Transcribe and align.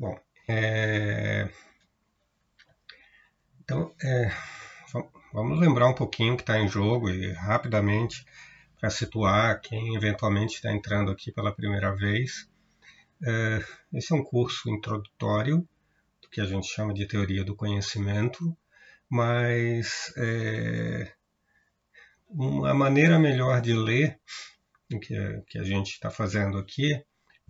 Bom, 0.00 0.18
é... 0.48 1.46
então 3.60 3.94
é... 4.02 4.30
vamos 5.30 5.60
lembrar 5.60 5.88
um 5.88 5.94
pouquinho 5.94 6.32
o 6.32 6.36
que 6.38 6.42
está 6.42 6.58
em 6.58 6.66
jogo 6.66 7.10
e 7.10 7.30
rapidamente 7.32 8.24
para 8.80 8.88
situar 8.88 9.60
quem 9.60 9.94
eventualmente 9.94 10.54
está 10.54 10.72
entrando 10.72 11.10
aqui 11.10 11.30
pela 11.30 11.54
primeira 11.54 11.94
vez. 11.94 12.48
É... 13.22 13.62
Esse 13.92 14.14
é 14.14 14.16
um 14.16 14.24
curso 14.24 14.70
introdutório 14.70 15.68
do 16.22 16.30
que 16.30 16.40
a 16.40 16.46
gente 16.46 16.66
chama 16.66 16.94
de 16.94 17.06
teoria 17.06 17.44
do 17.44 17.54
conhecimento, 17.54 18.56
mas 19.06 20.14
é... 20.16 21.12
uma 22.26 22.72
maneira 22.72 23.18
melhor 23.18 23.60
de 23.60 23.74
ler 23.74 24.18
o 24.94 24.98
que, 24.98 25.42
que 25.46 25.58
a 25.58 25.62
gente 25.62 25.90
está 25.90 26.10
fazendo 26.10 26.56
aqui 26.56 27.04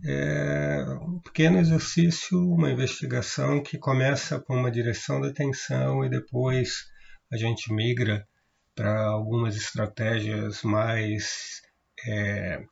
é 0.05 0.85
um 1.03 1.19
pequeno 1.21 1.59
exercício, 1.59 2.39
uma 2.39 2.71
investigação 2.71 3.63
que 3.63 3.79
começa 3.79 4.41
com 4.41 4.55
uma 4.55 4.71
direção 4.71 5.21
da 5.21 5.29
atenção 5.29 6.05
e 6.05 6.09
depois 6.09 6.91
a 7.31 7.37
gente 7.37 7.73
migra 7.73 8.27
para 8.75 9.07
algumas 9.07 9.57
estratégias 9.57 10.63
mais 10.63 11.63
é, 12.07 12.63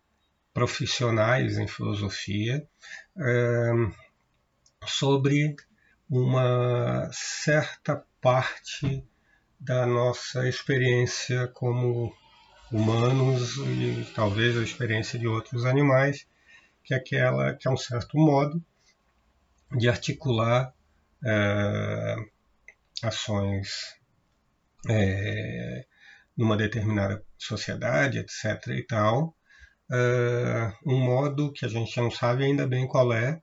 profissionais 0.54 1.58
em 1.58 1.66
filosofia 1.66 2.66
é, 3.18 3.72
sobre 4.86 5.54
uma 6.08 7.10
certa 7.12 8.02
parte 8.20 9.04
da 9.60 9.86
nossa 9.86 10.48
experiência 10.48 11.48
como 11.48 12.12
humanos 12.72 13.56
e 13.58 14.10
talvez 14.14 14.56
a 14.56 14.62
experiência 14.62 15.18
de 15.18 15.26
outros 15.26 15.64
animais 15.64 16.26
que 16.88 16.94
é 16.94 16.96
aquela 16.96 17.54
que 17.54 17.68
é 17.68 17.70
um 17.70 17.76
certo 17.76 18.16
modo 18.16 18.64
de 19.76 19.90
articular 19.90 20.72
é, 21.22 22.16
ações 23.02 23.94
é, 24.88 25.84
numa 26.34 26.56
determinada 26.56 27.22
sociedade, 27.36 28.18
etc. 28.18 28.68
e 28.68 28.82
tal, 28.82 29.36
é, 29.92 30.72
um 30.86 30.98
modo 30.98 31.52
que 31.52 31.66
a 31.66 31.68
gente 31.68 31.94
não 32.00 32.10
sabe 32.10 32.44
ainda 32.44 32.66
bem 32.66 32.88
qual 32.88 33.12
é, 33.12 33.42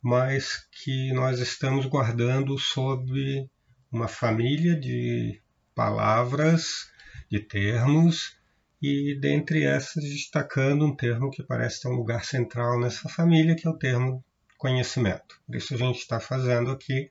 mas 0.00 0.64
que 0.70 1.12
nós 1.12 1.40
estamos 1.40 1.84
guardando 1.86 2.56
sob 2.56 3.50
uma 3.90 4.06
família 4.06 4.78
de 4.78 5.42
palavras, 5.74 6.88
de 7.28 7.40
termos 7.40 8.37
e 8.80 9.18
dentre 9.20 9.64
essas 9.64 10.04
destacando 10.04 10.84
um 10.84 10.94
termo 10.94 11.30
que 11.30 11.42
parece 11.42 11.82
ter 11.82 11.88
um 11.88 11.96
lugar 11.96 12.24
central 12.24 12.78
nessa 12.78 13.08
família, 13.08 13.56
que 13.56 13.66
é 13.66 13.70
o 13.70 13.78
termo 13.78 14.24
conhecimento. 14.56 15.40
Por 15.46 15.56
isso 15.56 15.74
a 15.74 15.76
gente 15.76 15.98
está 15.98 16.20
fazendo 16.20 16.70
aqui 16.70 17.10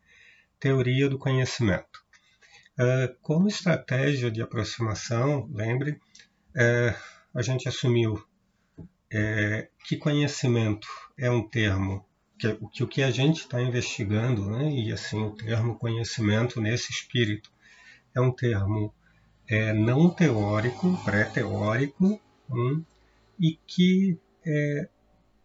teoria 0.59 1.09
do 1.09 1.18
conhecimento. 1.18 2.06
Uh, 2.80 3.14
como 3.22 3.48
estratégia 3.48 4.30
de 4.30 4.42
aproximação, 4.42 5.50
lembre, 5.52 5.92
uh, 5.92 6.96
a 7.34 7.42
gente 7.42 7.68
assumiu 7.68 8.14
uh, 8.14 9.68
que 9.86 9.98
conhecimento 9.98 10.88
é 11.18 11.30
um 11.30 11.48
termo 11.48 12.06
que, 12.38 12.56
que 12.72 12.84
o 12.84 12.88
que 12.88 13.02
a 13.02 13.09
gente 13.09 13.42
está 13.42 13.62
investigando, 13.62 14.50
né, 14.52 14.70
e 14.70 14.92
assim 14.92 15.20
o 15.24 15.36
termo 15.36 15.78
conhecimento 15.78 16.62
nesse 16.62 16.92
espírito 16.92 17.52
é 18.14 18.22
um 18.22 18.31
termo 18.31 18.94
é, 19.48 19.73
não 19.73 20.09
teórico, 20.09 20.98
pré-teórico, 21.03 22.20
hum, 22.50 22.84
e 23.40 23.58
que 23.66 24.20
é, 24.45 24.90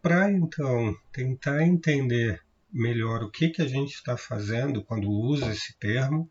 para 0.01 0.31
então 0.31 0.95
tentar 1.11 1.63
entender 1.63 2.41
melhor 2.71 3.23
o 3.23 3.31
que, 3.31 3.49
que 3.49 3.61
a 3.61 3.67
gente 3.67 3.93
está 3.93 4.17
fazendo 4.17 4.83
quando 4.83 5.09
usa 5.09 5.51
esse 5.51 5.77
termo, 5.77 6.29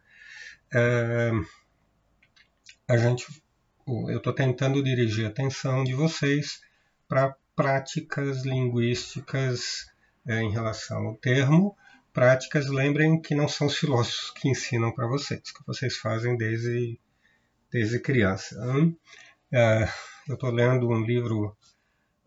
é, 0.75 1.31
a 2.89 2.97
gente, 2.97 3.27
eu 3.87 4.19
estou 4.19 4.33
tentando 4.33 4.83
dirigir 4.83 5.25
a 5.25 5.29
atenção 5.29 5.85
de 5.85 5.95
vocês 5.95 6.61
para 7.09 7.37
práticas 7.55 8.45
linguísticas 8.45 9.87
é, 10.27 10.41
em 10.41 10.51
relação 10.51 11.07
ao 11.07 11.17
termo, 11.17 11.77
práticas, 12.13 12.69
lembrem 12.69 13.21
que 13.21 13.35
não 13.35 13.49
são 13.49 13.67
os 13.67 13.77
filósofos 13.77 14.31
que 14.33 14.49
ensinam 14.49 14.93
para 14.93 15.07
vocês, 15.07 15.41
que 15.41 15.65
vocês 15.67 15.97
fazem 15.97 16.37
desde 16.37 16.99
desde 17.73 17.99
criança. 17.99 18.57
É, 19.51 19.89
eu 20.29 20.35
estou 20.35 20.51
lendo 20.51 20.89
um 20.89 21.03
livro 21.03 21.57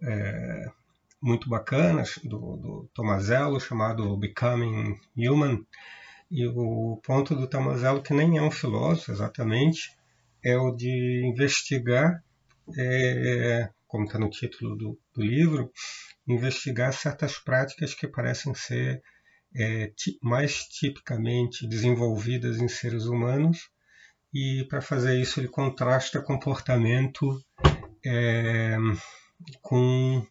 é, 0.02 0.66
muito 1.22 1.48
bacana 1.48 2.04
do, 2.24 2.58
do 2.58 2.90
Tomazello 2.94 3.60
chamado 3.60 4.18
Becoming 4.18 5.00
Human 5.16 5.66
e 6.30 6.46
o 6.48 7.00
ponto 7.04 7.36
do 7.36 7.48
Tomazello 7.48 8.02
que 8.02 8.14
nem 8.14 8.38
é 8.38 8.42
um 8.42 8.52
filósofo 8.52 9.12
exatamente 9.12 9.96
é 10.44 10.58
o 10.58 10.72
de 10.72 11.24
investigar 11.26 12.24
é, 12.78 13.70
como 13.88 14.06
está 14.06 14.20
no 14.20 14.30
título 14.30 14.76
do, 14.76 15.00
do, 15.14 15.22
livro 15.24 15.72
investigar 16.28 16.92
certas 16.92 17.38
práticas 17.38 17.94
que 17.94 18.08
parecem 18.08 18.54
ser 18.56 19.02
é, 19.56 19.92
mais 20.22 20.66
tipicamente 20.66 21.68
desenvolvidas 21.68 22.60
em 22.60 22.68
seres 22.68 23.06
humanos 23.06 23.70
e 24.36 24.66
para 24.66 24.82
fazer 24.82 25.18
isso 25.18 25.40
ele 25.40 25.48
contrasta 25.48 26.22
comportamento 26.22 27.42
é, 28.06 28.76
com 29.62 30.28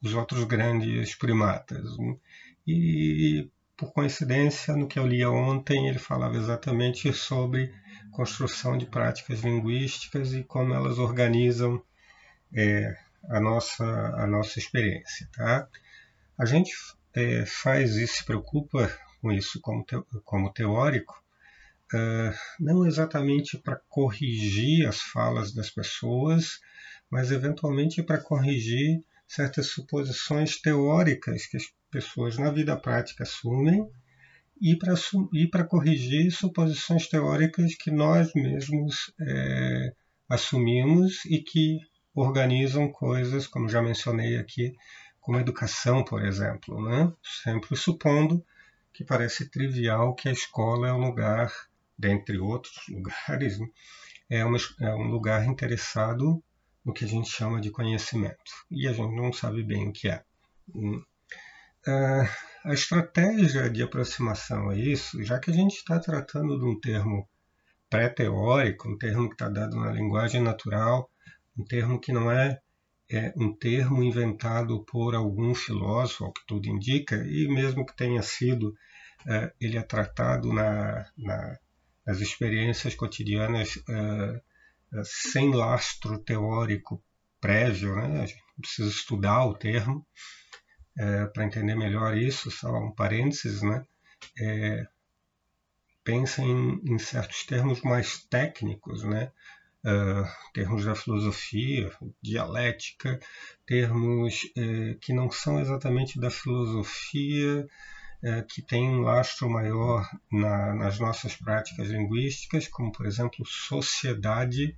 os 0.00 0.14
outros 0.14 0.44
grandes 0.44 1.16
primatas. 1.16 1.84
E 2.64 3.50
por 3.76 3.92
coincidência, 3.92 4.76
no 4.76 4.86
que 4.86 4.96
eu 4.96 5.04
li 5.04 5.26
ontem, 5.26 5.88
ele 5.88 5.98
falava 5.98 6.36
exatamente 6.36 7.12
sobre 7.12 7.74
construção 8.12 8.78
de 8.78 8.86
práticas 8.86 9.40
linguísticas 9.40 10.32
e 10.32 10.44
como 10.44 10.72
elas 10.72 10.98
organizam 10.98 11.82
é, 12.54 12.96
a, 13.28 13.40
nossa, 13.40 13.84
a 13.84 14.26
nossa 14.28 14.60
experiência. 14.60 15.28
Tá? 15.34 15.68
A 16.38 16.44
gente 16.44 16.70
é, 17.12 17.44
faz 17.44 17.96
isso, 17.96 18.18
se 18.18 18.24
preocupa 18.24 18.88
com 19.20 19.32
isso 19.32 19.60
como, 19.60 19.84
te, 19.84 20.00
como 20.24 20.52
teórico, 20.52 21.25
uh, 21.94 22.34
não 22.60 22.86
exatamente 22.86 23.58
para 23.58 23.80
corrigir 23.88 24.86
as 24.86 25.00
falas 25.00 25.52
das 25.52 25.70
pessoas, 25.70 26.58
mas 27.10 27.30
eventualmente 27.30 28.02
para 28.02 28.18
corrigir 28.18 29.00
certas 29.26 29.68
suposições 29.68 30.60
teóricas 30.60 31.46
que 31.46 31.56
as 31.56 31.64
pessoas 31.90 32.38
na 32.38 32.50
vida 32.50 32.76
prática 32.76 33.24
assumem 33.24 33.88
e 34.60 34.76
para 35.48 35.64
corrigir 35.64 36.30
suposições 36.30 37.08
teóricas 37.08 37.74
que 37.74 37.90
nós 37.90 38.32
mesmos 38.34 39.12
é, 39.20 39.92
assumimos 40.28 41.24
e 41.26 41.40
que 41.40 41.78
organizam 42.14 42.90
coisas, 42.90 43.46
como 43.46 43.68
já 43.68 43.82
mencionei 43.82 44.38
aqui, 44.38 44.72
como 45.20 45.38
educação, 45.38 46.02
por 46.02 46.24
exemplo, 46.24 46.82
né? 46.88 47.12
sempre 47.44 47.76
supondo 47.76 48.42
que 48.92 49.04
parece 49.04 49.50
trivial 49.50 50.14
que 50.14 50.28
a 50.28 50.32
escola 50.32 50.88
é 50.88 50.92
um 50.92 51.04
lugar 51.04 51.52
dentre 51.98 52.38
outros 52.38 52.74
lugares, 52.88 53.58
né, 53.58 53.66
é, 54.30 54.40
é 54.40 54.94
um 54.94 55.08
lugar 55.08 55.46
interessado 55.46 56.42
no 56.84 56.92
que 56.92 57.04
a 57.04 57.08
gente 57.08 57.28
chama 57.28 57.60
de 57.60 57.70
conhecimento. 57.70 58.52
E 58.70 58.86
a 58.86 58.92
gente 58.92 59.14
não 59.14 59.32
sabe 59.32 59.62
bem 59.64 59.88
o 59.88 59.92
que 59.92 60.08
é. 60.08 60.22
Hum. 60.74 61.02
Ah, 61.86 62.28
a 62.64 62.74
estratégia 62.74 63.70
de 63.70 63.82
aproximação 63.82 64.70
a 64.70 64.76
isso, 64.76 65.22
já 65.22 65.38
que 65.38 65.50
a 65.50 65.54
gente 65.54 65.76
está 65.76 66.00
tratando 66.00 66.58
de 66.58 66.64
um 66.64 66.78
termo 66.80 67.28
pré-teórico, 67.88 68.88
um 68.88 68.98
termo 68.98 69.28
que 69.28 69.34
está 69.34 69.48
dado 69.48 69.76
na 69.76 69.92
linguagem 69.92 70.40
natural, 70.40 71.08
um 71.56 71.64
termo 71.64 72.00
que 72.00 72.12
não 72.12 72.30
é, 72.30 72.58
é, 73.08 73.32
um 73.36 73.52
termo 73.56 74.02
inventado 74.02 74.84
por 74.84 75.14
algum 75.14 75.54
filósofo, 75.54 76.24
ao 76.24 76.32
que 76.32 76.42
tudo 76.46 76.68
indica, 76.68 77.16
e 77.24 77.46
mesmo 77.48 77.86
que 77.86 77.94
tenha 77.96 78.20
sido, 78.22 78.74
é, 79.28 79.52
ele 79.60 79.78
é 79.78 79.82
tratado 79.82 80.52
na, 80.52 81.06
na, 81.16 81.56
as 82.06 82.20
experiências 82.20 82.94
cotidianas 82.94 83.76
uh, 83.76 84.40
sem 85.04 85.52
lastro 85.52 86.18
teórico 86.18 87.02
prévio, 87.40 87.96
né? 87.96 88.22
a 88.22 88.26
gente 88.26 88.44
precisa 88.60 88.88
estudar 88.88 89.44
o 89.44 89.54
termo 89.54 90.06
uh, 90.98 91.02
eh, 91.02 91.26
para 91.26 91.44
entender 91.44 91.74
melhor 91.74 92.16
isso, 92.16 92.50
só 92.50 92.72
um 92.72 92.92
parênteses, 92.92 93.60
né? 93.62 93.84
É, 94.40 94.86
pensa 96.02 96.40
em, 96.42 96.80
em, 96.84 96.98
certos 96.98 97.44
termos 97.44 97.82
mais 97.82 98.24
técnicos, 98.24 99.02
né? 99.04 99.30
Uh, 99.84 100.26
termos 100.52 100.84
da 100.84 100.94
filosofia, 100.94 101.92
dialética, 102.22 103.20
termos 103.64 104.40
que 105.00 105.12
não 105.12 105.30
são 105.30 105.60
exatamente 105.60 106.18
da 106.18 106.30
filosofia, 106.30 107.68
é, 108.22 108.42
que 108.42 108.62
tem 108.62 108.88
um 108.88 109.00
lastro 109.00 109.48
maior 109.48 110.08
na, 110.30 110.74
nas 110.74 110.98
nossas 110.98 111.36
práticas 111.36 111.88
linguísticas, 111.88 112.68
como 112.68 112.92
por 112.92 113.06
exemplo 113.06 113.44
sociedade, 113.46 114.76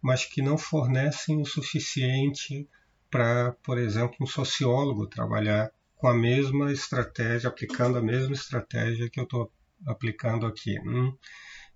mas 0.00 0.24
que 0.24 0.42
não 0.42 0.58
fornecem 0.58 1.40
o 1.40 1.46
suficiente 1.46 2.68
para, 3.10 3.52
por 3.62 3.78
exemplo, 3.78 4.16
um 4.20 4.26
sociólogo 4.26 5.06
trabalhar 5.06 5.70
com 5.96 6.08
a 6.08 6.14
mesma 6.14 6.70
estratégia, 6.70 7.48
aplicando 7.48 7.98
a 7.98 8.02
mesma 8.02 8.34
estratégia 8.34 9.08
que 9.08 9.18
eu 9.18 9.24
estou 9.24 9.50
aplicando 9.86 10.46
aqui. 10.46 10.78
Hum, 10.80 11.16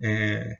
é, 0.00 0.58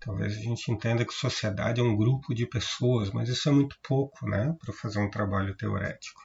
talvez 0.00 0.36
a 0.36 0.40
gente 0.40 0.70
entenda 0.70 1.04
que 1.04 1.14
sociedade 1.14 1.80
é 1.80 1.84
um 1.84 1.96
grupo 1.96 2.34
de 2.34 2.46
pessoas, 2.46 3.10
mas 3.10 3.28
isso 3.28 3.48
é 3.48 3.52
muito 3.52 3.76
pouco 3.82 4.28
né, 4.28 4.54
para 4.60 4.74
fazer 4.74 4.98
um 4.98 5.10
trabalho 5.10 5.56
teorético. 5.56 6.20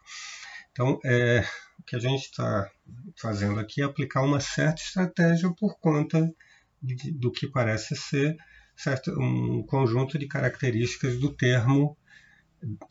Então, 0.72 1.00
é, 1.06 1.44
que 1.88 1.96
a 1.96 2.00
gente 2.00 2.26
está 2.26 2.70
fazendo 3.16 3.60
aqui 3.60 3.82
é 3.82 3.86
aplicar 3.86 4.22
uma 4.22 4.42
certa 4.42 4.82
estratégia 4.82 5.50
por 5.58 5.80
conta 5.80 6.30
de, 6.84 7.12
do 7.14 7.32
que 7.32 7.48
parece 7.48 7.96
ser 7.96 8.36
certo, 8.76 9.12
um 9.18 9.64
conjunto 9.64 10.20
de 10.20 10.28
características 10.28 11.18
do 11.18 11.34
termo 11.34 11.98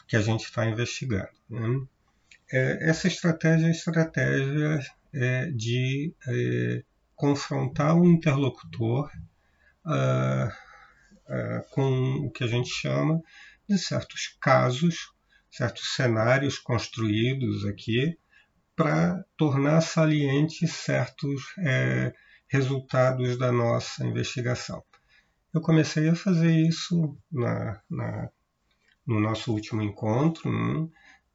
que 0.09 0.17
a 0.17 0.23
gente 0.23 0.45
está 0.45 0.65
investigando. 0.65 1.29
Né? 1.51 1.87
É, 2.51 2.89
essa 2.89 3.07
estratégia 3.07 3.67
é 3.67 3.69
a 3.69 3.73
estratégia 3.73 4.81
é, 5.13 5.51
de 5.51 6.15
é, 6.27 6.83
confrontar 7.15 7.97
o 7.97 8.07
interlocutor 8.07 9.11
uh, 9.85 10.49
uh, 10.49 11.71
com 11.71 12.27
o 12.27 12.31
que 12.31 12.45
a 12.45 12.47
gente 12.47 12.69
chama 12.69 13.21
de 13.69 13.79
certos 13.79 14.37
casos, 14.41 15.13
certos 15.51 15.95
cenários 15.95 16.59
construídos 16.59 17.65
aqui 17.67 18.17
para 18.77 19.25
tornar 19.39 19.81
salientes 19.81 20.71
certos 20.71 21.43
é, 21.59 22.13
resultados 22.47 23.39
da 23.39 23.51
nossa 23.51 24.05
investigação. 24.05 24.85
Eu 25.53 25.63
comecei 25.63 26.11
a 26.11 26.15
fazer 26.15 26.55
isso 26.55 27.17
na, 27.33 27.81
na, 27.91 28.29
no 29.07 29.19
nosso 29.19 29.53
último 29.53 29.83
encontro, 29.83 30.53
né? 30.53 30.89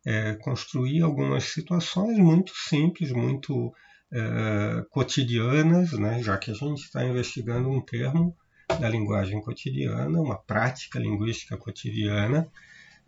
é, 0.06 0.34
construir 0.36 1.02
algumas 1.02 1.46
situações 1.46 2.18
muito 2.20 2.52
simples, 2.56 3.12
muito 3.12 3.74
é, 4.14 4.86
cotidianas, 4.92 5.94
né? 5.94 6.22
já 6.22 6.38
que 6.38 6.52
a 6.52 6.54
gente 6.54 6.84
está 6.84 7.04
investigando 7.04 7.70
um 7.70 7.82
termo 7.82 8.38
da 8.80 8.88
linguagem 8.88 9.42
cotidiana, 9.42 10.22
uma 10.22 10.38
prática 10.38 11.00
linguística 11.00 11.58
cotidiana, 11.58 12.48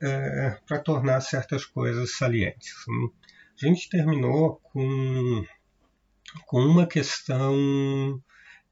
é, 0.01 0.57
para 0.65 0.79
tornar 0.79 1.21
certas 1.21 1.65
coisas 1.65 2.17
salientes. 2.17 2.73
A 3.61 3.65
gente 3.65 3.89
terminou 3.89 4.59
com, 4.63 5.45
com 6.45 6.59
uma 6.61 6.87
questão 6.87 8.21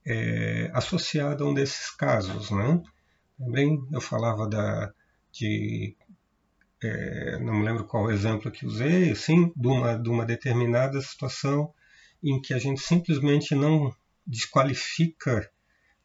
é, 0.06 0.69
associada 0.74 1.44
a 1.44 1.48
um 1.48 1.54
desses 1.54 1.92
casos. 1.92 2.50
Né? 2.51 2.81
Também 3.38 3.80
eu 3.92 4.01
falava 4.01 4.48
da, 4.48 4.92
de 5.31 5.95
é, 6.83 7.38
não 7.39 7.54
me 7.54 7.66
lembro 7.66 7.86
qual 7.86 8.10
exemplo 8.10 8.51
que 8.51 8.66
usei, 8.66 9.13
sim, 9.13 9.51
de 9.56 9.68
uma, 9.68 9.95
de 9.95 10.10
uma 10.10 10.25
determinada 10.25 11.00
situação 11.00 11.72
em 12.24 12.42
que 12.42 12.54
a 12.54 12.60
gente 12.60 12.81
simplesmente 12.81 13.54
não 13.54 13.94
desqualifica 14.25 15.50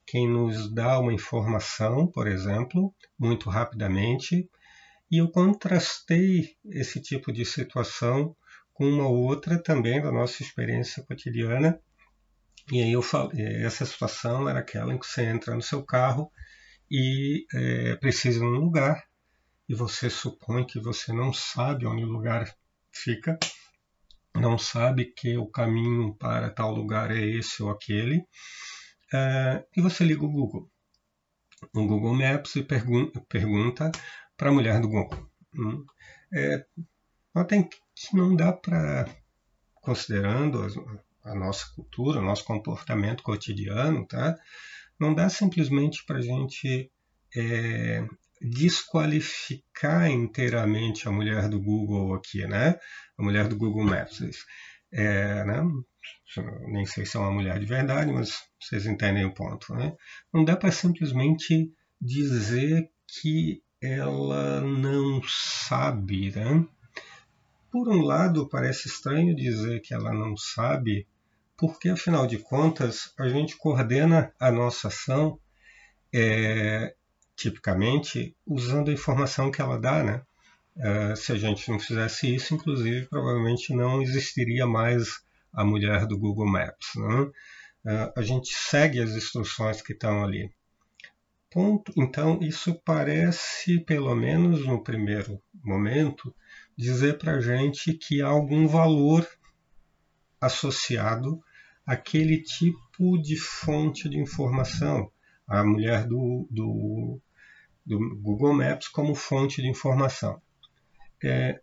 quem 0.07 0.29
nos 0.29 0.73
dá 0.73 1.01
uma 1.01 1.13
informação, 1.13 2.07
por 2.07 2.27
exemplo, 2.27 2.95
muito 3.19 3.51
rapidamente, 3.51 4.49
e 5.11 5.19
eu 5.19 5.31
contrastei 5.31 6.57
esse 6.65 7.01
tipo 7.01 7.33
de 7.33 7.45
situação 7.45 8.37
com 8.77 8.87
uma 8.87 9.09
outra 9.09 9.59
também 9.59 10.03
da 10.03 10.13
nossa 10.13 10.43
experiência 10.43 11.03
cotidiana. 11.03 11.81
E 12.71 12.83
aí 12.83 12.93
eu 12.93 13.01
falei, 13.01 13.65
essa 13.65 13.87
situação 13.87 14.47
era 14.49 14.59
aquela 14.59 14.93
em 14.93 14.99
que 14.99 15.07
você 15.07 15.25
entra 15.25 15.55
no 15.55 15.63
seu 15.63 15.83
carro 15.83 16.31
e 16.91 17.47
é, 17.55 17.97
precisa 17.97 18.41
de 18.41 18.45
um 18.45 18.51
lugar 18.51 19.03
e 19.67 19.75
você 19.75 20.11
supõe 20.11 20.67
que 20.67 20.79
você 20.79 21.11
não 21.11 21.33
sabe 21.33 21.87
onde 21.87 22.05
o 22.05 22.09
lugar 22.09 22.55
fica, 22.93 23.39
não 24.35 24.59
sabe 24.59 25.07
que 25.07 25.39
o 25.39 25.47
caminho 25.47 26.15
para 26.15 26.51
tal 26.51 26.71
lugar 26.71 27.11
é 27.11 27.21
esse 27.21 27.63
ou 27.63 27.71
aquele, 27.71 28.23
é, 29.13 29.65
e 29.75 29.81
você 29.81 30.05
liga 30.05 30.25
o 30.25 30.31
Google, 30.31 30.71
o 31.75 31.87
Google 31.87 32.15
Maps 32.15 32.57
e 32.57 32.63
pergun 32.63 33.11
pergunta 33.29 33.91
para 34.37 34.51
a 34.51 34.53
mulher 34.53 34.81
do 34.81 34.89
Google. 34.89 35.31
Hum, 35.55 35.85
é, 36.33 36.65
notem 37.35 37.69
que 37.97 38.15
não 38.15 38.37
dá 38.37 38.53
para, 38.53 39.09
considerando 39.75 40.63
a, 41.25 41.31
a 41.33 41.35
nossa 41.35 41.67
cultura, 41.75 42.21
o 42.21 42.25
nosso 42.25 42.45
comportamento 42.45 43.23
cotidiano, 43.23 44.07
tá? 44.07 44.37
não 44.99 45.15
dá 45.15 45.29
simplesmente 45.29 46.05
para 46.05 46.19
a 46.19 46.23
gente 46.23 46.91
é, 47.35 48.07
desqualificar 48.41 50.11
inteiramente 50.11 51.09
a 51.09 51.13
mulher 51.13 51.49
do 51.49 51.61
Google 51.61 52.15
aqui, 52.15 52.47
né? 52.47 52.79
A 53.19 53.23
mulher 53.23 53.49
do 53.49 53.57
Google 53.57 53.85
Maps. 53.85 54.21
É, 54.93 55.45
né? 55.45 55.63
Nem 56.69 56.87
sei 56.87 57.05
se 57.05 57.17
é 57.17 57.21
uma 57.21 57.33
mulher 57.33 57.59
de 57.59 57.67
verdade, 57.67 58.13
mas 58.13 58.43
vocês 58.61 58.87
entendem 58.87 59.25
o 59.25 59.35
ponto, 59.35 59.75
né? 59.75 59.93
Não 60.33 60.45
dá 60.45 60.57
para 60.57 60.73
simplesmente 60.73 61.71
dizer 62.01 62.89
que 63.21 63.63
ela 63.83 64.61
não 64.61 65.21
sabe, 65.27 66.31
né? 66.35 66.67
Por 67.77 67.91
um 67.91 68.01
lado, 68.01 68.49
parece 68.49 68.89
estranho 68.89 69.37
dizer 69.37 69.83
que 69.83 69.93
ela 69.93 70.11
não 70.11 70.35
sabe, 70.35 71.07
porque 71.59 71.91
afinal 71.91 72.27
de 72.27 72.39
contas 72.39 73.13
a 73.19 73.29
gente 73.29 73.55
coordena 73.55 74.33
a 74.41 74.51
nossa 74.51 74.89
ação 74.89 75.39
é, 76.11 76.95
tipicamente, 77.37 78.35
usando 78.47 78.89
a 78.89 78.95
informação 78.95 79.51
que 79.51 79.61
ela 79.61 79.79
dá, 79.79 80.03
né? 80.03 80.23
Uh, 80.75 81.15
se 81.15 81.33
a 81.33 81.37
gente 81.37 81.71
não 81.71 81.79
fizesse 81.79 82.35
isso, 82.35 82.55
inclusive, 82.55 83.09
provavelmente 83.09 83.75
não 83.75 84.01
existiria 84.01 84.67
mais 84.67 85.21
a 85.53 85.63
mulher 85.63 86.07
do 86.07 86.19
Google 86.19 86.51
Maps. 86.51 86.95
Né? 86.97 87.21
Uh, 87.21 88.13
a 88.17 88.23
gente 88.23 88.55
segue 88.55 89.03
as 89.03 89.11
instruções 89.11 89.83
que 89.83 89.93
estão 89.93 90.25
ali. 90.25 90.51
Ponto. 91.51 91.93
Então, 91.95 92.39
isso 92.41 92.75
parece, 92.87 93.81
pelo 93.81 94.15
menos 94.15 94.65
no 94.65 94.83
primeiro 94.83 95.39
momento, 95.63 96.35
dizer 96.77 97.19
para 97.19 97.33
a 97.37 97.41
gente 97.41 97.95
que 97.95 98.21
há 98.23 98.27
algum 98.27 98.67
valor 98.67 99.27
associado 100.41 101.41
àquele 101.87 102.43
tipo 102.43 103.21
de 103.21 103.37
fonte 103.37 104.09
de 104.09 104.19
informação. 104.19 105.11
A 105.47 105.65
mulher 105.65 106.07
do, 106.07 106.47
do 106.51 107.21
do 107.87 107.99
Google 108.17 108.53
Maps 108.53 108.89
como 108.89 109.15
fonte 109.15 109.63
de 109.63 109.69
informação. 109.69 110.43
É, 111.23 111.61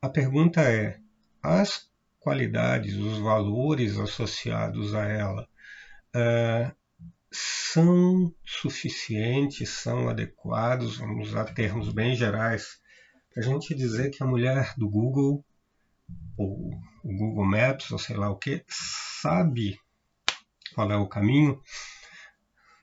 a 0.00 0.08
pergunta 0.08 0.60
é: 0.62 1.00
as 1.42 1.90
qualidades, 2.20 2.94
os 2.94 3.18
valores 3.18 3.98
associados 3.98 4.94
a 4.94 5.04
ela 5.04 5.48
uh, 6.14 6.72
são 7.32 8.32
suficientes, 8.44 9.68
são 9.70 10.08
adequados, 10.08 10.98
vamos 10.98 11.30
usar 11.30 11.52
termos 11.52 11.92
bem 11.92 12.14
gerais, 12.14 12.80
a 13.36 13.40
gente 13.40 13.74
dizer 13.74 14.10
que 14.10 14.22
a 14.22 14.26
mulher 14.26 14.74
do 14.76 14.88
Google, 14.88 15.44
ou 16.36 16.70
o 17.04 17.16
Google 17.16 17.46
Maps, 17.46 17.90
ou 17.90 17.98
sei 17.98 18.16
lá 18.16 18.30
o 18.30 18.36
que, 18.36 18.64
sabe 18.68 19.78
qual 20.74 20.90
é 20.90 20.96
o 20.96 21.08
caminho 21.08 21.60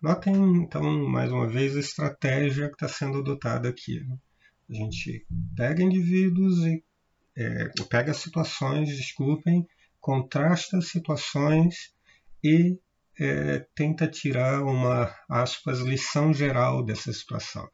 Notem, 0.01 0.33
então, 0.63 0.81
mais 1.09 1.29
uma 1.29 1.45
vez, 1.45 1.75
a 1.75 1.81
estratégia 1.81 2.69
que 2.69 2.75
está 2.75 2.87
sendo 2.87 3.17
adotada 3.17 3.67
aqui. 3.67 3.99
Né? 3.99 4.17
A 4.69 4.73
gente 4.73 5.27
pega 5.57 5.83
indivíduos 5.83 6.65
e 6.65 6.81
é, 7.37 7.69
pega 7.89 8.13
situações, 8.13 8.95
desculpem, 8.95 9.67
contrasta 9.99 10.79
situações 10.79 11.93
e 12.41 12.79
é, 13.19 13.65
tenta 13.75 14.07
tirar 14.07 14.63
uma, 14.63 15.13
aspas, 15.27 15.79
lição 15.79 16.33
geral 16.33 16.81
dessa 16.81 17.11
situação. 17.11 17.69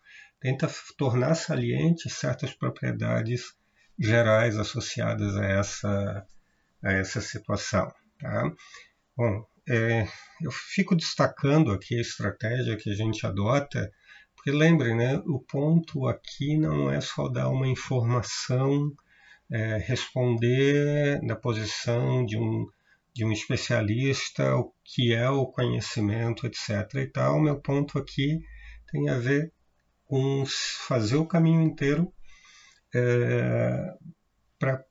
Tenta 0.45 0.69
tornar 0.95 1.33
saliente 1.33 2.07
certas 2.07 2.53
propriedades 2.53 3.55
gerais 3.97 4.55
associadas 4.55 5.35
a 5.37 5.43
essa, 5.43 6.27
a 6.83 6.91
essa 6.91 7.19
situação. 7.19 7.91
Tá? 8.19 8.51
Bom, 9.17 9.43
é, 9.67 10.07
eu 10.39 10.51
fico 10.51 10.95
destacando 10.95 11.71
aqui 11.71 11.97
a 11.97 12.01
estratégia 12.01 12.77
que 12.77 12.91
a 12.91 12.93
gente 12.93 13.25
adota, 13.25 13.91
porque 14.35 14.51
lembrem, 14.51 14.95
né, 14.95 15.17
o 15.25 15.39
ponto 15.39 16.07
aqui 16.07 16.55
não 16.59 16.91
é 16.91 17.01
só 17.01 17.27
dar 17.27 17.49
uma 17.49 17.67
informação, 17.67 18.91
é, 19.51 19.77
responder 19.77 21.23
na 21.23 21.35
posição 21.35 22.23
de 22.23 22.37
um, 22.37 22.67
de 23.15 23.25
um 23.25 23.31
especialista 23.31 24.55
o 24.55 24.71
que 24.83 25.11
é 25.11 25.27
o 25.27 25.47
conhecimento, 25.47 26.45
etc. 26.45 26.69
E 26.97 27.07
tal. 27.07 27.41
Meu 27.41 27.59
ponto 27.59 27.97
aqui 27.97 28.41
tem 28.91 29.09
a 29.09 29.17
ver 29.17 29.54
com 30.05 30.43
fazer 30.45 31.15
o 31.15 31.25
caminho 31.25 31.61
inteiro 31.61 32.13
é, 32.93 33.93
para 34.57 34.83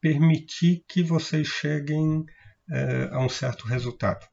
permitir 0.00 0.84
que 0.86 1.02
vocês 1.02 1.46
cheguem 1.46 2.24
é, 2.70 3.08
a 3.12 3.20
um 3.20 3.28
certo 3.28 3.66
resultado. 3.66 4.26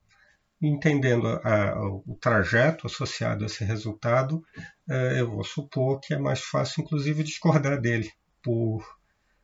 Entendendo 0.62 1.28
a, 1.28 1.72
a, 1.72 1.86
o 1.86 2.18
trajeto 2.20 2.88
associado 2.88 3.44
a 3.44 3.48
esse 3.48 3.63
resultado, 3.63 4.44
é, 4.90 5.20
eu 5.20 5.30
vou 5.30 5.44
supor 5.44 6.00
que 6.00 6.13
é 6.13 6.18
mais 6.18 6.42
fácil, 6.42 6.84
inclusive, 6.84 7.24
discordar 7.24 7.80
dele 7.80 8.12
por, 8.42 8.84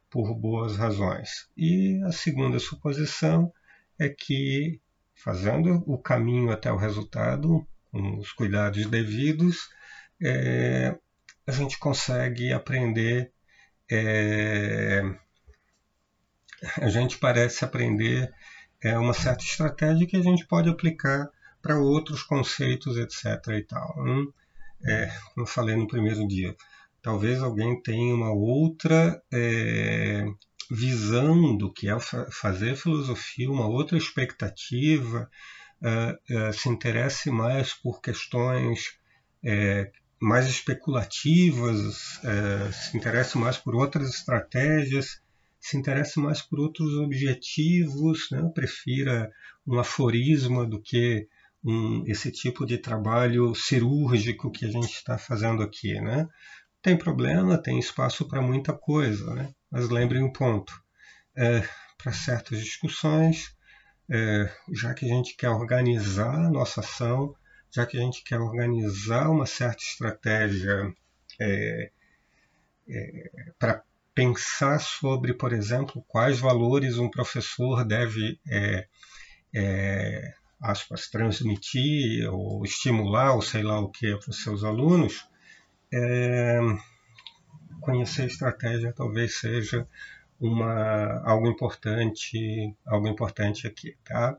por 0.10 0.34
boas 0.34 0.78
razões. 0.78 1.48
E 1.58 2.02
a 2.06 2.12
segunda 2.12 2.60
suposição 2.60 3.52
é 3.98 4.10
que, 4.10 4.80
fazendo 5.14 5.84
o 5.86 5.98
caminho 5.98 6.52
até 6.52 6.72
o 6.72 6.78
resultado, 6.78 7.68
com 7.92 8.18
os 8.18 8.32
cuidados 8.32 8.86
devidos, 8.86 9.70
é, 10.22 10.96
a 11.48 11.52
gente 11.52 11.78
consegue 11.78 12.54
aprender. 12.54 13.32
É, 13.92 15.02
a 16.78 16.90
gente 16.90 17.18
parece 17.18 17.64
aprender 17.64 18.32
é, 18.82 18.98
uma 18.98 19.14
certa 19.14 19.44
estratégia 19.44 20.06
que 20.06 20.18
a 20.18 20.22
gente 20.22 20.46
pode 20.46 20.70
aplicar 20.70 21.30
para 21.62 21.80
outros 21.80 22.24
conceitos, 22.24 22.98
etc. 22.98 23.48
E 23.58 23.64
tal. 23.64 23.96
É, 24.86 25.10
como 25.34 25.46
falei 25.46 25.76
no 25.76 25.88
primeiro 25.88 26.26
dia, 26.28 26.56
talvez 27.02 27.42
alguém 27.42 27.82
tenha 27.82 28.16
uma 28.16 28.32
outra 28.32 29.22
é, 29.32 30.26
visão 30.70 31.58
do 31.58 31.72
que 31.72 31.90
é 31.90 31.98
fazer 32.32 32.76
filosofia, 32.76 33.50
uma 33.50 33.68
outra 33.68 33.98
expectativa, 33.98 35.30
uh, 35.82 36.50
uh, 36.50 36.54
se 36.54 36.70
interesse 36.70 37.32
mais 37.32 37.74
por 37.74 38.02
questões 38.02 38.98
uh, 39.44 39.92
mais 40.22 40.48
especulativas, 40.48 42.20
se 42.74 42.98
interesse 42.98 43.38
mais 43.38 43.58
por 43.58 43.76
outras 43.76 44.10
estratégias, 44.10 45.22
se 45.60 45.78
interesse 45.78 46.20
mais 46.20 46.42
por 46.42 46.60
outros 46.60 46.94
objetivos, 46.96 48.30
né? 48.32 48.50
prefira 48.54 49.32
um 49.68 49.78
aforisma 49.78 50.66
do 50.66 50.82
que 50.82 51.28
um, 51.64 52.04
esse 52.08 52.32
tipo 52.32 52.66
de 52.66 52.78
trabalho 52.78 53.54
cirúrgico 53.54 54.52
que 54.52 54.66
a 54.66 54.72
gente 54.72 54.94
está 54.94 55.18
fazendo 55.18 55.62
aqui. 55.62 56.00
Né? 56.00 56.28
Tem 56.82 56.98
problema, 56.98 57.62
tem 57.62 57.78
espaço 57.78 58.28
para 58.28 58.42
muita 58.42 58.74
coisa, 58.74 59.34
né? 59.34 59.54
mas 59.70 59.90
lembrem 59.90 60.24
um 60.24 60.32
ponto: 60.32 60.74
é, 61.36 61.68
para 61.98 62.14
certas 62.14 62.60
discussões, 62.60 63.54
é, 64.10 64.50
já 64.74 64.94
que 64.94 65.06
a 65.06 65.10
gente 65.10 65.36
quer 65.36 65.50
organizar 65.50 66.46
a 66.46 66.50
nossa 66.50 66.80
ação, 66.80 67.36
já 67.72 67.86
que 67.86 67.98
a 67.98 68.02
gente 68.02 68.24
quer 68.24 68.40
organizar 68.40 69.30
uma 69.30 69.46
certa 69.46 69.84
estratégia 69.84 70.94
é, 71.40 71.92
é, 72.88 73.32
para 73.58 73.84
pensar 74.14 74.80
sobre, 74.80 75.34
por 75.34 75.54
exemplo, 75.54 76.04
quais 76.08 76.40
valores 76.40 76.98
um 76.98 77.10
professor 77.10 77.86
deve 77.86 78.40
é, 78.48 78.88
é, 79.54 80.34
aspas, 80.62 81.08
transmitir 81.10 82.30
ou 82.30 82.64
estimular 82.66 83.34
ou 83.34 83.42
sei 83.42 83.64
lá 83.64 83.80
o 83.80 83.90
que 83.90 84.16
para 84.18 84.30
os 84.30 84.44
seus 84.44 84.64
alunos, 84.64 85.26
é, 85.94 86.60
conhecer 87.80 88.24
a 88.24 88.28
estratégia 88.28 88.94
talvez 88.94 89.40
seja 89.40 89.88
uma 90.40 91.22
algo 91.26 91.48
importante 91.48 92.76
algo 92.86 93.08
importante 93.08 93.68
aqui, 93.68 93.96
tá? 94.04 94.38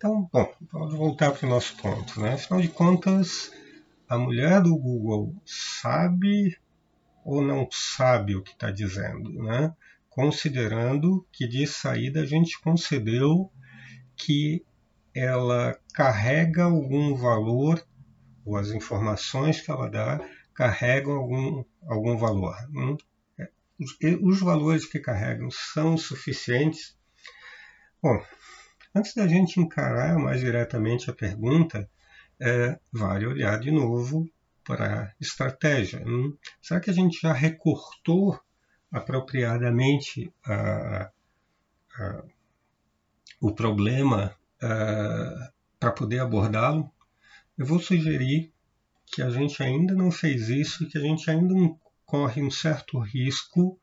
Então, 0.00 0.26
bom, 0.32 0.50
vamos 0.72 0.94
voltar 0.94 1.30
para 1.30 1.46
o 1.46 1.50
nosso 1.50 1.76
ponto, 1.76 2.18
né? 2.22 2.32
Afinal 2.32 2.62
de 2.62 2.68
contas, 2.70 3.52
a 4.08 4.16
mulher 4.16 4.62
do 4.62 4.74
Google 4.74 5.34
sabe 5.44 6.56
ou 7.22 7.42
não 7.42 7.68
sabe 7.70 8.34
o 8.34 8.42
que 8.42 8.52
está 8.52 8.70
dizendo, 8.70 9.30
né? 9.42 9.76
Considerando 10.08 11.26
que 11.30 11.46
de 11.46 11.66
saída 11.66 12.22
a 12.22 12.24
gente 12.24 12.58
concedeu 12.62 13.52
que 14.16 14.64
ela 15.14 15.78
carrega 15.92 16.64
algum 16.64 17.14
valor 17.14 17.86
ou 18.42 18.56
as 18.56 18.70
informações 18.70 19.60
que 19.60 19.70
ela 19.70 19.86
dá 19.86 20.18
carregam 20.54 21.12
algum, 21.12 21.62
algum 21.86 22.16
valor. 22.16 22.56
Hum? 22.74 22.96
Os 24.22 24.40
valores 24.40 24.86
que 24.86 24.98
carregam 24.98 25.50
são 25.50 25.98
suficientes? 25.98 26.98
Bom, 28.02 28.18
antes 28.94 29.14
da 29.14 29.26
gente 29.26 29.60
encarar 29.60 30.18
mais 30.18 30.40
diretamente 30.40 31.10
a 31.10 31.14
pergunta, 31.14 31.88
é, 32.40 32.78
vale 32.92 33.26
olhar 33.26 33.58
de 33.58 33.70
novo 33.70 34.28
para 34.64 35.02
a 35.02 35.12
estratégia. 35.20 36.02
Hum? 36.06 36.36
Será 36.60 36.80
que 36.80 36.90
a 36.90 36.92
gente 36.92 37.20
já 37.20 37.32
recortou 37.32 38.40
apropriadamente 38.90 40.32
a, 40.44 41.10
a, 41.98 42.22
o 43.40 43.52
problema 43.52 44.34
para 45.78 45.92
poder 45.92 46.20
abordá-lo? 46.20 46.90
Eu 47.56 47.66
vou 47.66 47.78
sugerir 47.78 48.52
que 49.06 49.22
a 49.22 49.30
gente 49.30 49.62
ainda 49.62 49.94
não 49.94 50.10
fez 50.10 50.48
isso 50.48 50.84
e 50.84 50.86
que 50.86 50.98
a 50.98 51.00
gente 51.00 51.30
ainda 51.30 51.54
corre 52.06 52.42
um 52.42 52.50
certo 52.50 52.98
risco 52.98 53.78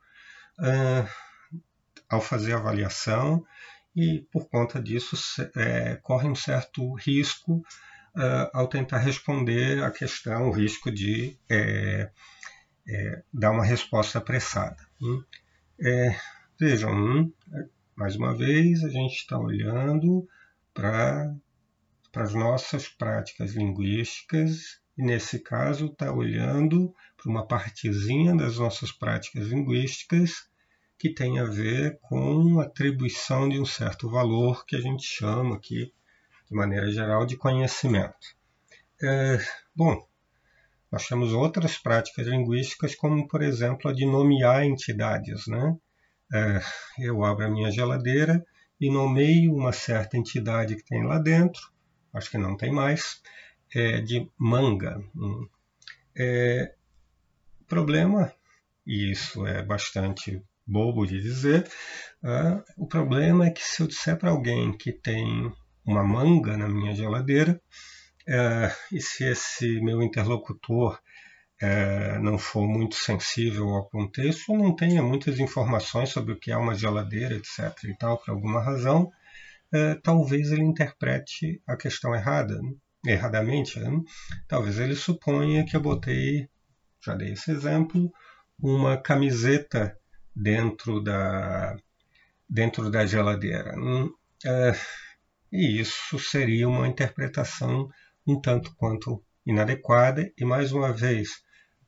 uh, 0.58 1.08
ao 2.08 2.20
fazer 2.20 2.54
a 2.54 2.58
avaliação 2.58 3.44
e, 3.98 4.20
por 4.30 4.48
conta 4.48 4.80
disso, 4.80 5.16
é, 5.56 5.96
corre 5.96 6.28
um 6.28 6.34
certo 6.34 6.94
risco 6.94 7.56
uh, 8.14 8.48
ao 8.52 8.68
tentar 8.68 8.98
responder 8.98 9.82
a 9.82 9.90
questão, 9.90 10.48
o 10.48 10.52
risco 10.52 10.88
de 10.88 11.36
é, 11.50 12.08
é, 12.86 13.22
dar 13.34 13.50
uma 13.50 13.64
resposta 13.64 14.18
apressada. 14.18 14.76
Hum? 15.02 15.20
vejam, 16.60 16.92
hum, 16.92 17.32
mais 17.96 18.14
uma 18.14 18.36
vez, 18.36 18.84
a 18.84 18.88
gente 18.88 19.16
está 19.16 19.36
olhando 19.36 20.28
para 20.72 21.34
as 22.14 22.32
nossas 22.34 22.88
práticas 22.88 23.54
linguísticas 23.54 24.80
e 24.96 25.02
nesse 25.02 25.40
caso 25.40 25.86
está 25.86 26.12
olhando 26.12 26.94
para 27.16 27.30
uma 27.30 27.46
partezinha 27.46 28.36
das 28.36 28.58
nossas 28.58 28.92
práticas 28.92 29.48
linguísticas 29.48 30.47
que 30.98 31.08
tem 31.08 31.38
a 31.38 31.44
ver 31.44 31.98
com 32.02 32.58
atribuição 32.58 33.48
de 33.48 33.60
um 33.60 33.64
certo 33.64 34.10
valor 34.10 34.66
que 34.66 34.74
a 34.74 34.80
gente 34.80 35.04
chama 35.04 35.54
aqui, 35.54 35.92
de 36.50 36.56
maneira 36.56 36.90
geral, 36.90 37.24
de 37.24 37.36
conhecimento. 37.36 38.36
É, 39.00 39.38
bom, 39.74 40.04
nós 40.90 41.06
temos 41.06 41.32
outras 41.32 41.78
práticas 41.78 42.26
linguísticas, 42.26 42.96
como, 42.96 43.28
por 43.28 43.42
exemplo, 43.42 43.90
a 43.90 43.94
de 43.94 44.04
nomear 44.04 44.64
entidades. 44.64 45.46
Né? 45.46 45.76
É, 46.34 46.60
eu 46.98 47.24
abro 47.24 47.46
a 47.46 47.50
minha 47.50 47.70
geladeira 47.70 48.44
e 48.80 48.90
nomeio 48.90 49.54
uma 49.54 49.72
certa 49.72 50.16
entidade 50.16 50.74
que 50.76 50.84
tem 50.84 51.04
lá 51.04 51.18
dentro, 51.18 51.60
acho 52.12 52.30
que 52.30 52.38
não 52.38 52.56
tem 52.56 52.72
mais, 52.72 53.22
é, 53.74 54.00
de 54.00 54.28
manga. 54.36 55.00
É, 56.16 56.74
problema, 57.68 58.32
e 58.86 59.12
isso 59.12 59.46
é 59.46 59.62
bastante 59.62 60.42
bobo 60.68 61.06
de 61.06 61.20
dizer, 61.20 61.66
é, 62.22 62.62
o 62.76 62.86
problema 62.86 63.46
é 63.46 63.50
que 63.50 63.62
se 63.62 63.82
eu 63.82 63.86
disser 63.86 64.18
para 64.18 64.30
alguém 64.30 64.76
que 64.76 64.92
tem 64.92 65.52
uma 65.84 66.04
manga 66.04 66.56
na 66.56 66.68
minha 66.68 66.94
geladeira, 66.94 67.60
é, 68.28 68.70
e 68.92 69.00
se 69.00 69.24
esse 69.24 69.80
meu 69.80 70.02
interlocutor 70.02 71.00
é, 71.60 72.18
não 72.18 72.38
for 72.38 72.68
muito 72.68 72.94
sensível 72.94 73.70
ao 73.70 73.88
contexto, 73.88 74.52
não 74.54 74.76
tenha 74.76 75.02
muitas 75.02 75.38
informações 75.40 76.10
sobre 76.10 76.34
o 76.34 76.38
que 76.38 76.52
é 76.52 76.56
uma 76.56 76.74
geladeira, 76.74 77.34
etc. 77.34 77.72
e 77.84 77.96
tal, 77.96 78.18
por 78.18 78.30
alguma 78.30 78.62
razão, 78.62 79.10
é, 79.72 79.94
talvez 79.94 80.52
ele 80.52 80.62
interprete 80.62 81.62
a 81.66 81.76
questão 81.76 82.14
errada. 82.14 82.60
Né? 82.60 82.70
erradamente, 83.06 83.78
né? 83.78 83.90
talvez 84.46 84.78
ele 84.78 84.94
suponha 84.94 85.64
que 85.64 85.76
eu 85.76 85.80
botei, 85.80 86.48
já 87.04 87.14
dei 87.14 87.32
esse 87.32 87.50
exemplo, 87.50 88.12
uma 88.60 88.96
camiseta 88.96 89.96
dentro 90.38 91.00
da, 91.00 91.76
dentro 92.48 92.90
da 92.90 93.04
geladeira. 93.04 93.74
Hum, 93.76 94.12
é, 94.44 94.72
e 95.52 95.80
isso 95.80 96.18
seria 96.18 96.68
uma 96.68 96.86
interpretação 96.86 97.88
um 98.26 98.40
tanto 98.40 98.74
quanto 98.76 99.22
inadequada 99.44 100.30
e, 100.36 100.44
mais 100.44 100.72
uma 100.72 100.92
vez, 100.92 101.28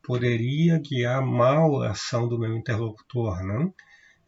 poderia 0.02 0.78
guiar 0.78 1.23
mal 1.23 1.83
a 1.83 1.90
ação 1.90 2.26
do 2.26 2.38
meu 2.38 2.57
interlocutor. 2.57 3.42
Né? 3.45 3.71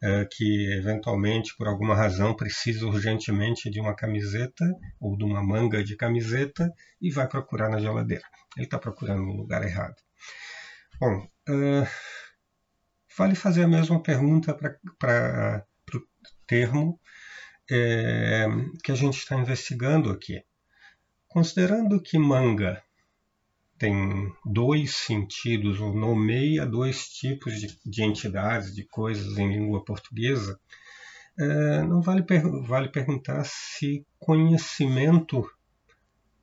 É, 0.01 0.27
que 0.29 0.71
eventualmente, 0.73 1.55
por 1.57 1.67
alguma 1.67 1.95
razão, 1.95 2.35
precisa 2.35 2.85
urgentemente 2.85 3.69
de 3.69 3.79
uma 3.79 3.95
camiseta 3.95 4.65
ou 4.99 5.17
de 5.17 5.23
uma 5.23 5.41
manga 5.41 5.83
de 5.83 5.95
camiseta 5.95 6.69
e 7.01 7.09
vai 7.09 7.27
procurar 7.27 7.69
na 7.69 7.79
geladeira. 7.79 8.23
Ele 8.57 8.65
está 8.65 8.77
procurando 8.77 9.23
no 9.23 9.33
lugar 9.33 9.63
errado. 9.63 9.95
Bom, 10.99 11.25
uh, 11.49 11.87
vale 13.17 13.35
fazer 13.35 13.63
a 13.63 13.67
mesma 13.67 14.01
pergunta 14.01 14.53
para 14.53 15.65
o 15.93 15.99
termo 16.47 16.99
é, 17.69 18.47
que 18.83 18.91
a 18.91 18.95
gente 18.95 19.17
está 19.17 19.35
investigando 19.35 20.09
aqui. 20.09 20.43
Considerando 21.27 22.01
que 22.01 22.17
manga 22.17 22.81
tem 23.77 24.31
dois 24.45 24.95
sentidos, 24.95 25.79
ou 25.79 25.93
nomeia 25.93 26.65
dois 26.65 27.09
tipos 27.09 27.59
de, 27.59 27.77
de 27.85 28.03
entidades, 28.03 28.73
de 28.73 28.85
coisas 28.85 29.37
em 29.37 29.51
língua 29.51 29.83
portuguesa, 29.83 30.59
é, 31.37 31.81
não 31.81 32.01
vale, 32.01 32.23
per 32.23 32.43
vale 32.61 32.89
perguntar 32.89 33.43
se 33.45 34.05
conhecimento 34.19 35.43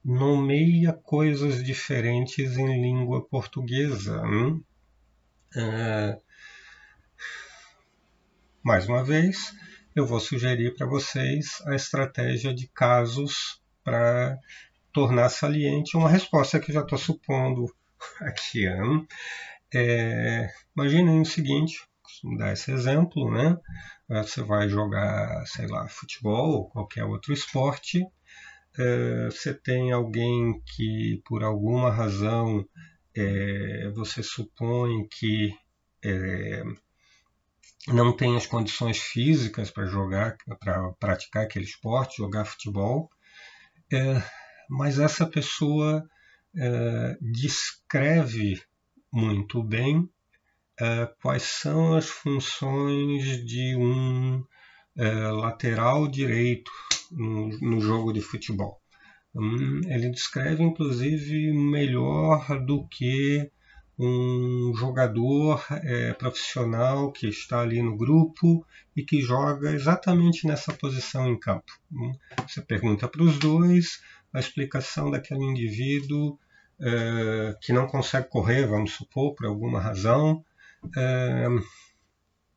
nomeia 0.04 0.92
coisas 0.92 1.62
diferentes 1.62 2.56
em 2.56 2.82
língua 2.82 3.24
portuguesa. 3.24 4.22
Hum? 4.22 4.62
É, 5.54 6.18
mais 8.62 8.86
uma 8.86 9.02
vez, 9.02 9.54
eu 9.96 10.06
vou 10.06 10.20
sugerir 10.20 10.74
para 10.74 10.86
vocês 10.86 11.62
a 11.66 11.74
estratégia 11.74 12.54
de 12.54 12.68
casos 12.68 13.60
para 13.82 14.38
tornar 14.92 15.30
saliente 15.30 15.96
uma 15.96 16.10
resposta 16.10 16.60
que 16.60 16.72
já 16.72 16.82
estou 16.82 16.98
supondo 16.98 17.66
aqui. 18.20 18.68
Né? 18.68 19.06
É, 19.74 20.50
imaginem 20.76 21.22
o 21.22 21.24
seguinte, 21.24 21.82
vou 22.22 22.36
dar 22.36 22.52
esse 22.52 22.70
exemplo, 22.70 23.30
né? 23.30 23.56
Você 24.08 24.42
vai 24.42 24.68
jogar, 24.68 25.46
sei 25.46 25.66
lá, 25.66 25.88
futebol 25.88 26.50
ou 26.50 26.68
qualquer 26.68 27.04
outro 27.04 27.32
esporte, 27.32 28.04
é, 28.76 29.26
você 29.26 29.54
tem 29.54 29.92
alguém 29.92 30.60
que, 30.74 31.22
por 31.24 31.44
alguma 31.44 31.90
razão, 31.90 32.66
é, 33.16 33.88
você 33.94 34.22
supõe 34.22 35.06
que 35.08 35.54
é, 36.04 36.62
não 37.88 38.14
tem 38.14 38.36
as 38.36 38.46
condições 38.46 38.98
físicas 38.98 39.70
para 39.70 39.86
jogar, 39.86 40.36
para 40.58 40.92
praticar 40.98 41.44
aquele 41.44 41.64
esporte, 41.64 42.18
jogar 42.18 42.44
futebol, 42.44 43.10
é, 43.92 44.22
mas 44.68 44.98
essa 44.98 45.26
pessoa 45.26 46.04
é, 46.56 47.16
descreve 47.20 48.62
muito 49.12 49.62
bem 49.62 50.08
é, 50.78 51.06
quais 51.20 51.42
são 51.42 51.96
as 51.96 52.08
funções 52.08 53.44
de 53.44 53.76
um 53.76 54.44
é, 54.96 55.10
lateral 55.28 56.08
direito 56.08 56.70
no, 57.10 57.48
no, 57.60 57.80
jogo 57.80 58.12
de 58.12 58.20
futebol. 58.20 58.80
Hum, 59.34 59.80
ele 59.86 60.10
descreve, 60.10 60.62
inclusive, 60.62 61.52
melhor 61.52 62.64
do 62.64 62.86
que 62.88 63.50
um 64.02 64.72
jogador 64.74 65.62
é, 65.82 66.14
profissional 66.14 67.12
que 67.12 67.28
está 67.28 67.60
ali 67.60 67.82
no 67.82 67.98
grupo 67.98 68.66
e 68.96 69.04
que 69.04 69.20
joga 69.20 69.72
exatamente 69.72 70.46
nessa 70.46 70.72
posição 70.72 71.28
em 71.28 71.38
campo. 71.38 71.70
Hum, 71.92 72.12
você 72.48 72.62
pergunta 72.62 73.06
para 73.06 73.22
os 73.22 73.38
dois 73.38 74.00
a 74.32 74.40
explicação 74.40 75.10
daquele 75.10 75.44
indivíduo 75.44 76.38
é, 76.80 77.54
que 77.60 77.74
não 77.74 77.86
consegue 77.86 78.28
correr, 78.30 78.66
vamos 78.66 78.92
supor, 78.92 79.34
por 79.34 79.46
alguma 79.46 79.78
razão, 79.78 80.42
é, 80.96 81.46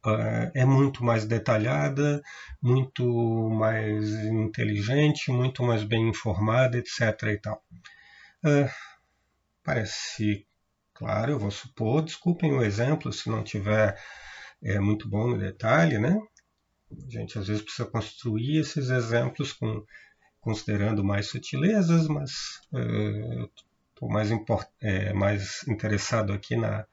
é, 0.05 0.61
é 0.61 0.65
muito 0.65 1.03
mais 1.03 1.25
detalhada, 1.25 2.21
muito 2.61 3.49
mais 3.49 4.09
inteligente, 4.25 5.29
muito 5.29 5.61
mais 5.61 5.83
bem 5.83 6.07
informada, 6.07 6.77
etc. 6.77 7.01
E 7.23 7.37
tal. 7.37 7.61
É, 8.45 8.69
parece 9.61 10.45
claro, 10.93 11.31
eu 11.31 11.39
vou 11.39 11.51
supor, 11.51 12.03
desculpem 12.03 12.53
o 12.53 12.63
exemplo 12.63 13.11
se 13.11 13.29
não 13.29 13.43
tiver 13.43 13.97
é, 14.63 14.79
muito 14.79 15.09
bom 15.09 15.27
no 15.27 15.37
detalhe, 15.37 15.97
né? 15.97 16.17
A 16.91 17.09
gente 17.09 17.37
às 17.37 17.47
vezes 17.47 17.63
precisa 17.63 17.89
construir 17.89 18.59
esses 18.59 18.89
exemplos 18.89 19.51
com, 19.53 19.83
considerando 20.39 21.03
mais 21.03 21.27
sutilezas, 21.27 22.07
mas 22.07 22.61
estou 23.93 24.09
mais, 24.09 24.29
é, 24.81 25.13
mais 25.13 25.67
interessado 25.67 26.31
aqui 26.33 26.55
na, 26.55 26.85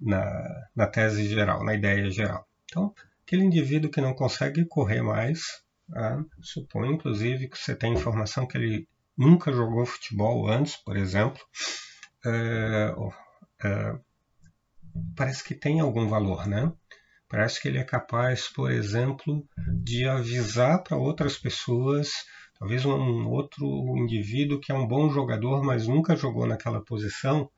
na, 0.00 0.68
na 0.74 0.86
tese 0.86 1.28
geral, 1.28 1.64
na 1.64 1.74
ideia 1.74 2.10
geral. 2.10 2.48
Então, 2.64 2.94
aquele 3.26 3.44
indivíduo 3.44 3.90
que 3.90 4.00
não 4.00 4.14
consegue 4.14 4.64
correr 4.64 5.02
mais, 5.02 5.40
ah, 5.94 6.22
supõe 6.40 6.92
inclusive 6.92 7.48
que 7.48 7.58
você 7.58 7.74
tem 7.74 7.94
informação 7.94 8.46
que 8.46 8.56
ele 8.56 8.88
nunca 9.16 9.52
jogou 9.52 9.84
futebol 9.84 10.48
antes, 10.48 10.76
por 10.76 10.96
exemplo, 10.96 11.40
é, 12.24 12.94
é, 13.64 13.98
parece 15.16 15.44
que 15.44 15.54
tem 15.54 15.80
algum 15.80 16.08
valor, 16.08 16.46
né? 16.46 16.72
Parece 17.28 17.60
que 17.60 17.68
ele 17.68 17.78
é 17.78 17.84
capaz, 17.84 18.48
por 18.48 18.70
exemplo, 18.70 19.46
de 19.82 20.08
avisar 20.08 20.82
para 20.82 20.96
outras 20.96 21.36
pessoas, 21.36 22.10
talvez 22.58 22.84
um 22.86 23.28
outro 23.28 23.66
indivíduo 23.98 24.60
que 24.60 24.72
é 24.72 24.74
um 24.74 24.86
bom 24.86 25.10
jogador, 25.10 25.62
mas 25.62 25.86
nunca 25.86 26.16
jogou 26.16 26.46
naquela 26.46 26.82
posição, 26.82 27.50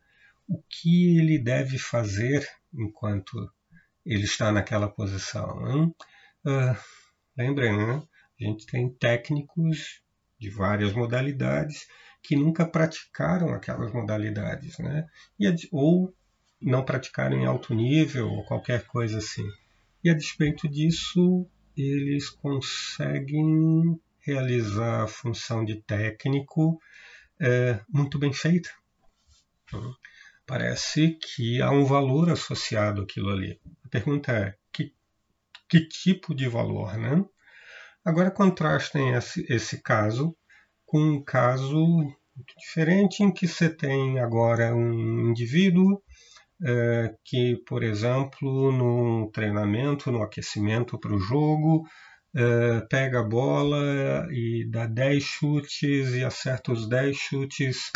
o 0.48 0.60
que 0.68 1.18
ele 1.18 1.38
deve 1.38 1.78
fazer 1.78 2.44
enquanto 2.74 3.32
ele 4.04 4.24
está 4.24 4.50
naquela 4.50 4.88
posição. 4.88 5.94
Uh, 6.44 6.76
lembrem, 7.36 7.76
né? 7.76 8.02
a 8.40 8.44
gente 8.44 8.66
tem 8.66 8.92
técnicos 8.92 10.02
de 10.38 10.50
várias 10.50 10.92
modalidades 10.92 11.86
que 12.22 12.36
nunca 12.36 12.66
praticaram 12.66 13.54
aquelas 13.54 13.92
modalidades, 13.92 14.78
né? 14.78 15.06
E, 15.38 15.46
ou 15.72 16.14
não 16.60 16.84
praticaram 16.84 17.36
em 17.36 17.46
alto 17.46 17.74
nível 17.74 18.28
ou 18.28 18.44
qualquer 18.44 18.86
coisa 18.86 19.18
assim. 19.18 19.48
E 20.04 20.10
a 20.10 20.14
despeito 20.14 20.68
disso, 20.68 21.46
eles 21.76 22.28
conseguem 22.28 23.98
realizar 24.20 25.04
a 25.04 25.08
função 25.08 25.64
de 25.64 25.80
técnico 25.82 26.80
é, 27.40 27.80
muito 27.88 28.18
bem 28.18 28.32
feita. 28.32 28.70
Parece 30.46 31.16
que 31.16 31.62
há 31.62 31.70
um 31.70 31.84
valor 31.84 32.28
associado 32.30 33.02
àquilo 33.02 33.30
ali. 33.30 33.58
A 33.84 33.88
pergunta 33.88 34.32
é: 34.32 34.54
que, 34.72 34.92
que 35.68 35.86
tipo 35.86 36.34
de 36.34 36.48
valor, 36.48 36.96
né? 36.96 37.24
Agora 38.04 38.30
contrastem 38.30 39.14
esse, 39.14 39.46
esse 39.48 39.82
caso 39.82 40.36
com 40.90 40.98
um 40.98 41.22
caso 41.22 42.04
diferente 42.58 43.22
em 43.22 43.32
que 43.32 43.46
você 43.46 43.70
tem 43.70 44.18
agora 44.18 44.74
um 44.74 45.30
indivíduo 45.30 46.02
é, 46.62 47.14
que, 47.24 47.56
por 47.64 47.84
exemplo, 47.84 48.72
no 48.72 49.30
treinamento, 49.32 50.10
no 50.10 50.20
aquecimento 50.20 50.98
para 50.98 51.14
o 51.14 51.20
jogo, 51.20 51.84
é, 52.34 52.80
pega 52.90 53.20
a 53.20 53.24
bola 53.24 54.26
e 54.32 54.68
dá 54.68 54.86
10 54.86 55.22
chutes 55.22 56.12
e 56.12 56.24
acerta 56.24 56.72
os 56.72 56.88
10 56.88 57.16
chutes 57.16 57.92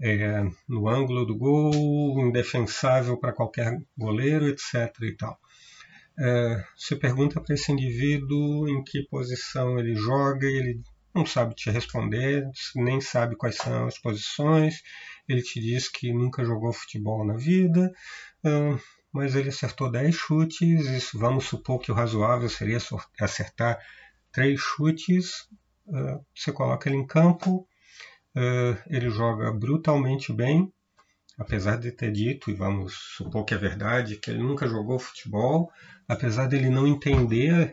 é, 0.00 0.42
no 0.68 0.88
ângulo 0.88 1.24
do 1.24 1.38
gol, 1.38 2.18
indefensável 2.26 3.16
para 3.18 3.32
qualquer 3.32 3.78
goleiro, 3.96 4.48
etc. 4.48 4.92
E 5.02 5.16
tal. 5.16 5.38
É, 6.18 6.64
você 6.76 6.96
pergunta 6.96 7.40
para 7.40 7.54
esse 7.54 7.70
indivíduo 7.70 8.68
em 8.68 8.82
que 8.82 9.06
posição 9.08 9.78
ele 9.78 9.94
joga 9.94 10.44
e 10.44 10.58
ele 10.58 10.80
não 11.14 11.26
sabe 11.26 11.54
te 11.54 11.70
responder, 11.70 12.48
nem 12.74 13.00
sabe 13.00 13.36
quais 13.36 13.56
são 13.56 13.86
as 13.86 13.98
posições. 13.98 14.82
Ele 15.28 15.42
te 15.42 15.60
diz 15.60 15.88
que 15.88 16.12
nunca 16.12 16.44
jogou 16.44 16.72
futebol 16.72 17.24
na 17.24 17.34
vida, 17.34 17.92
mas 19.12 19.34
ele 19.34 19.50
acertou 19.50 19.90
10 19.90 20.14
chutes. 20.14 20.86
Isso, 20.88 21.18
vamos 21.18 21.44
supor 21.44 21.78
que 21.78 21.92
o 21.92 21.94
razoável 21.94 22.48
seria 22.48 22.78
acertar 23.20 23.78
3 24.32 24.58
chutes. 24.58 25.48
Você 26.34 26.52
coloca 26.52 26.88
ele 26.88 26.96
em 26.96 27.06
campo, 27.06 27.68
ele 28.88 29.10
joga 29.10 29.52
brutalmente 29.52 30.32
bem, 30.32 30.72
apesar 31.38 31.76
de 31.76 31.92
ter 31.92 32.12
dito, 32.12 32.50
e 32.50 32.54
vamos 32.54 32.94
supor 33.16 33.44
que 33.44 33.54
é 33.54 33.58
verdade, 33.58 34.16
que 34.16 34.30
ele 34.30 34.42
nunca 34.42 34.66
jogou 34.66 34.98
futebol, 34.98 35.70
apesar 36.08 36.46
dele 36.46 36.70
não 36.70 36.86
entender, 36.86 37.72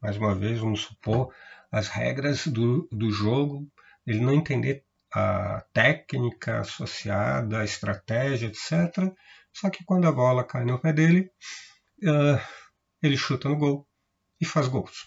mais 0.00 0.16
uma 0.16 0.34
vez, 0.34 0.58
vamos 0.58 0.82
supor, 0.82 1.32
as 1.70 1.88
regras 1.88 2.46
do, 2.46 2.88
do 2.90 3.10
jogo, 3.10 3.70
ele 4.06 4.20
não 4.20 4.32
entender 4.32 4.84
a 5.12 5.64
técnica 5.72 6.60
associada, 6.60 7.60
a 7.60 7.64
estratégia, 7.64 8.48
etc. 8.48 9.12
Só 9.52 9.70
que 9.70 9.84
quando 9.84 10.06
a 10.06 10.12
bola 10.12 10.44
cai 10.44 10.64
no 10.64 10.78
pé 10.78 10.92
dele, 10.92 11.30
uh, 12.02 12.40
ele 13.02 13.16
chuta 13.16 13.48
no 13.48 13.56
gol 13.56 13.86
e 14.40 14.44
faz 14.44 14.68
gols. 14.68 15.06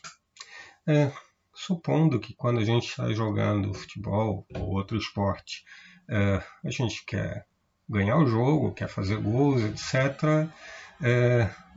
Uh, 0.88 1.12
supondo 1.54 2.20
que 2.20 2.34
quando 2.36 2.60
a 2.60 2.66
gente 2.66 2.88
está 2.88 3.12
jogando 3.14 3.74
futebol 3.74 4.46
ou 4.56 4.72
outro 4.72 4.98
esporte, 4.98 5.64
uh, 6.10 6.44
a 6.66 6.72
gente 6.72 7.06
quer 7.06 7.46
ganhar 7.90 8.18
o 8.18 8.28
jogo, 8.28 8.74
quer 8.74 8.88
fazer 8.88 9.18
gols, 9.18 9.62
etc., 9.64 10.50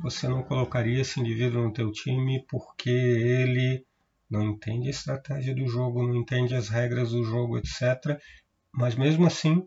você 0.01 0.29
não 0.29 0.43
colocaria 0.43 1.01
esse 1.01 1.19
indivíduo 1.19 1.63
no 1.63 1.73
teu 1.73 1.91
time 1.91 2.45
porque 2.47 2.91
ele 2.91 3.83
não 4.35 4.43
entende 4.43 4.89
a 4.89 4.91
estratégia 4.91 5.55
do 5.55 5.67
jogo, 5.69 6.07
não 6.07 6.17
entende 6.17 6.55
as 6.55 6.69
regras 6.69 7.11
do 7.11 7.23
jogo, 7.25 7.57
etc. 7.57 8.21
Mas 8.73 8.95
mesmo 8.97 9.27
assim 9.27 9.67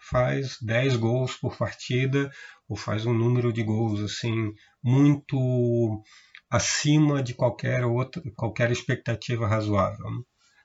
faz 0.00 0.56
10 0.62 0.96
gols 0.96 1.36
por 1.36 1.56
partida 1.56 2.30
ou 2.68 2.76
faz 2.76 3.04
um 3.04 3.12
número 3.12 3.52
de 3.52 3.62
gols 3.62 4.00
assim 4.00 4.54
muito 4.82 6.02
acima 6.48 7.22
de 7.22 7.34
qualquer 7.34 7.84
outra 7.84 8.22
qualquer 8.34 8.70
expectativa 8.70 9.46
razoável. 9.46 10.06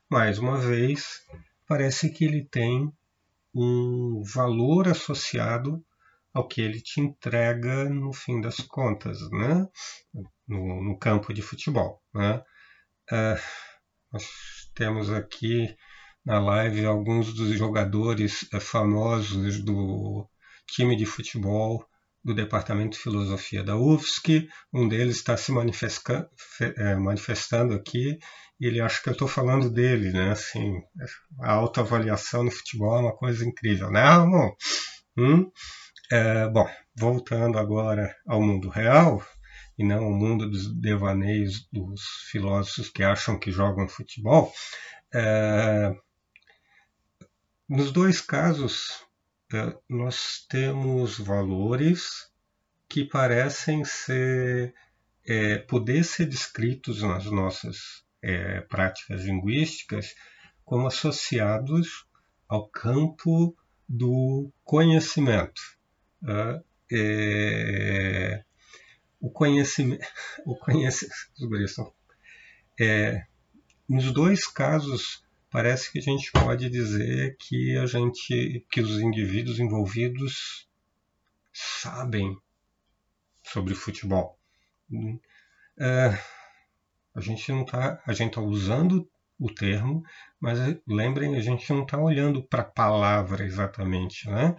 Mais 0.10 0.38
uma 0.40 0.58
vez, 0.58 1.22
parece 1.68 2.10
que 2.10 2.24
ele 2.24 2.46
tem 2.46 2.92
um 3.54 4.24
valor 4.24 4.88
associado 4.88 5.84
ao 6.34 6.48
que 6.48 6.62
ele 6.62 6.80
te 6.80 7.02
entrega 7.02 7.90
no 7.90 8.14
fim 8.14 8.40
das 8.40 8.58
contas, 8.58 9.20
né? 9.32 9.68
no, 10.52 10.84
no 10.84 10.98
campo 10.98 11.34
de 11.34 11.42
futebol. 11.42 12.02
Né? 12.14 12.44
Uh, 13.12 13.40
nós 14.12 14.26
temos 14.74 15.12
aqui 15.12 15.76
na 16.26 16.40
live 16.40 16.86
alguns 16.86 17.34
dos 17.34 17.50
jogadores 17.58 18.44
uh, 18.54 18.60
famosos 18.60 19.60
do 19.64 20.28
time 20.68 20.96
de 20.96 21.06
futebol 21.06 21.86
do 22.24 22.34
Departamento 22.34 22.98
de 22.98 23.04
Filosofia 23.04 23.64
da 23.64 23.76
UFSC, 23.76 24.48
um 24.72 24.88
deles 24.88 25.18
está 25.18 25.36
se 25.36 25.52
é, 26.78 26.96
manifestando 26.96 27.74
aqui, 27.74 28.18
ele 28.60 28.80
acha 28.80 29.02
que 29.02 29.10
eu 29.10 29.14
estou 29.14 29.28
falando 29.28 29.72
dele, 29.72 30.12
né? 30.12 30.32
Assim, 30.32 30.82
a 31.42 31.54
autoavaliação 31.54 32.44
no 32.44 32.52
futebol 32.52 32.98
é 32.98 33.02
uma 33.02 33.16
coisa 33.18 33.44
incrível, 33.44 33.90
né, 33.90 34.04
Ramon? 34.04 34.52
Hum? 35.18 35.52
É, 36.12 36.48
bom, 36.48 36.70
voltando 36.96 37.58
agora 37.58 38.16
ao 38.28 38.42
mundo 38.42 38.70
real, 38.70 39.24
e 39.78 39.84
não 39.84 40.04
ao 40.04 40.12
mundo 40.12 40.50
dos 40.50 40.74
devaneios 40.74 41.68
dos 41.72 42.02
filósofos 42.30 42.90
que 42.90 43.04
acham 43.04 43.40
que 43.40 43.52
jogam 43.52 43.88
futebol, 43.88 44.54
é, 45.14 45.96
nos 47.68 47.92
dois 47.92 48.22
casos 48.22 49.06
é, 49.54 49.76
nós 49.90 50.46
temos 50.50 51.18
valores 51.18 52.30
que 52.88 53.06
parecem 53.06 53.84
ser 53.86 54.74
é, 55.26 55.58
poder 55.60 56.04
ser 56.04 56.26
descritos 56.26 57.02
nas 57.02 57.26
nossas 57.26 58.04
é, 58.22 58.62
práticas 58.62 59.24
linguísticas 59.24 60.16
como 60.64 60.88
associados 60.88 62.06
ao 62.48 62.68
campo 62.68 63.56
do 63.88 64.52
conhecimento. 64.64 65.62
Né? 66.22 66.62
É, 66.92 68.44
o 69.22 69.30
conhecimento, 69.30 70.06
o 70.46 70.58
conhecimento, 70.58 71.94
é, 72.80 73.24
nos 73.88 74.12
dois 74.12 74.48
casos 74.48 75.24
parece 75.52 75.92
que 75.92 76.00
a 76.00 76.02
gente 76.02 76.32
pode 76.32 76.70
dizer 76.70 77.36
que 77.38 77.78
a 77.78 77.86
gente, 77.86 78.66
que 78.72 78.82
os 78.82 79.00
indivíduos 79.00 79.60
envolvidos 79.60 80.68
sabem 81.54 82.38
sobre 83.44 83.76
futebol. 83.76 84.40
É, 85.78 86.18
a 87.14 87.20
gente 87.20 87.52
não 87.52 87.64
está, 87.64 88.02
a 88.06 88.14
gente 88.14 88.30
está 88.30 88.42
usando 88.42 89.10
o 89.38 89.54
termo, 89.54 90.04
mas 90.40 90.58
lembrem, 90.88 91.36
a 91.36 91.42
gente 91.42 91.72
não 91.74 91.84
está 91.84 91.98
olhando 91.98 92.44
para 92.44 92.62
a 92.62 92.72
palavra 92.72 93.44
exatamente, 93.44 94.30
né? 94.30 94.56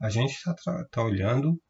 A 0.00 0.08
gente 0.08 0.32
está 0.32 0.84
tá 0.84 1.02
olhando 1.02 1.60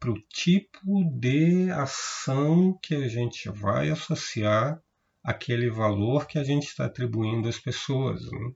para 0.00 0.10
o 0.10 0.18
tipo 0.18 1.04
de 1.12 1.70
ação 1.70 2.72
que 2.82 2.94
a 2.94 3.06
gente 3.06 3.50
vai 3.50 3.90
associar 3.90 4.82
aquele 5.22 5.68
valor 5.68 6.26
que 6.26 6.38
a 6.38 6.42
gente 6.42 6.68
está 6.68 6.86
atribuindo 6.86 7.46
às 7.46 7.58
pessoas. 7.58 8.24
Né? 8.32 8.52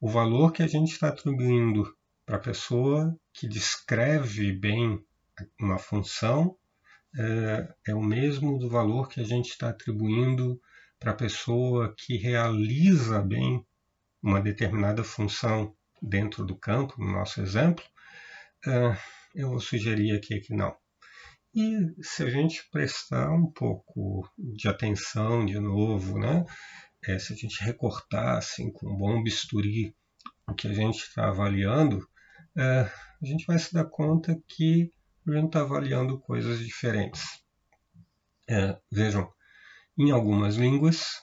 O 0.00 0.08
valor 0.08 0.50
que 0.50 0.62
a 0.62 0.66
gente 0.66 0.90
está 0.90 1.08
atribuindo 1.08 1.94
para 2.24 2.36
a 2.36 2.40
pessoa 2.40 3.14
que 3.30 3.46
descreve 3.46 4.52
bem 4.52 5.04
uma 5.60 5.78
função 5.78 6.56
é, 7.14 7.74
é, 7.88 7.94
o 7.94 8.00
mesmo 8.00 8.58
do 8.58 8.70
valor 8.70 9.08
que 9.08 9.20
a 9.20 9.24
gente 9.24 9.50
está 9.50 9.68
atribuindo 9.68 10.58
para 10.98 11.10
a 11.10 11.16
pessoa 11.16 11.94
que 11.94 12.16
realiza 12.16 13.20
bem 13.20 13.66
uma 14.22 14.40
determinada 14.40 15.04
função 15.04 15.74
dentro 16.00 16.42
do 16.42 16.56
campo, 16.56 16.94
no 16.98 17.12
nosso 17.12 17.42
exemplo. 17.42 17.84
É, 18.66 18.96
eu 19.34 19.50
vou 19.50 19.60
sugerir 19.60 20.12
aqui 20.16 20.40
que 20.40 20.54
não. 20.54 20.74
E 21.54 21.94
se 22.02 22.22
a 22.22 22.30
gente 22.30 22.66
prestar 22.70 23.30
um 23.30 23.50
pouco 23.50 24.26
de 24.38 24.68
atenção 24.68 25.44
de 25.44 25.58
novo, 25.58 26.18
né? 26.18 26.44
É, 27.04 27.18
se 27.18 27.32
a 27.32 27.36
gente 27.36 27.62
recortar 27.62 28.38
assim, 28.38 28.72
com 28.72 28.90
um 28.90 28.96
bom 28.96 29.22
bisturi 29.22 29.94
o 30.46 30.54
que 30.54 30.68
a 30.68 30.72
gente 30.72 31.02
está 31.02 31.28
avaliando, 31.28 32.06
é, 32.56 32.80
a 32.80 33.26
gente 33.26 33.44
vai 33.46 33.58
se 33.58 33.72
dar 33.72 33.84
conta 33.84 34.40
que 34.48 34.92
a 35.26 35.32
gente 35.32 35.46
está 35.46 35.60
avaliando 35.60 36.18
coisas 36.20 36.58
diferentes. 36.58 37.22
É, 38.48 38.78
vejam, 38.90 39.30
em 39.98 40.10
algumas 40.10 40.56
línguas, 40.56 41.22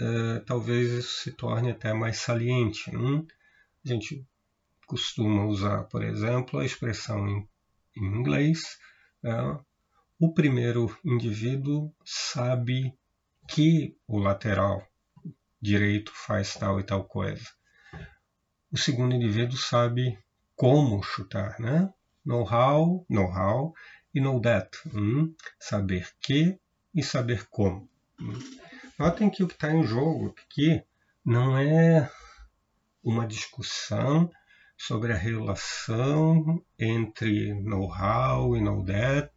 é, 0.00 0.40
talvez 0.40 0.90
isso 0.90 1.22
se 1.22 1.32
torne 1.32 1.70
até 1.70 1.92
mais 1.92 2.18
saliente. 2.18 2.94
Hum? 2.94 3.26
A 3.84 3.88
gente 3.88 4.26
costuma 4.86 5.44
usar, 5.44 5.84
por 5.84 6.02
exemplo, 6.02 6.60
a 6.60 6.64
expressão 6.64 7.26
em, 7.28 7.48
em 7.96 8.04
inglês 8.04 8.78
é, 9.24 9.58
o 10.18 10.32
primeiro 10.32 10.96
indivíduo 11.04 11.92
sabe 12.04 12.96
que 13.48 13.96
o 14.06 14.18
lateral 14.18 14.86
direito 15.60 16.12
faz 16.14 16.54
tal 16.54 16.78
e 16.80 16.84
tal 16.84 17.04
coisa. 17.04 17.44
O 18.70 18.78
segundo 18.78 19.14
indivíduo 19.14 19.58
sabe 19.58 20.18
como 20.54 21.02
chutar, 21.02 21.58
né? 21.58 21.92
Know-how, 22.24 23.04
know-how 23.08 23.74
e 24.14 24.20
know 24.20 24.40
that. 24.40 24.70
Hum? 24.94 25.34
Saber 25.58 26.08
que 26.20 26.58
e 26.94 27.02
saber 27.02 27.46
como. 27.50 27.88
Hum? 28.20 28.38
Notem 28.98 29.28
que 29.28 29.42
o 29.42 29.48
que 29.48 29.54
está 29.54 29.70
em 29.70 29.82
jogo 29.82 30.34
aqui 30.38 30.82
não 31.24 31.58
é 31.58 32.10
uma 33.02 33.26
discussão 33.26 34.30
sobre 34.76 35.12
a 35.12 35.16
relação 35.16 36.62
entre 36.78 37.54
know-how 37.62 38.56
e 38.56 38.60
know 38.60 38.84
that, 38.84 39.32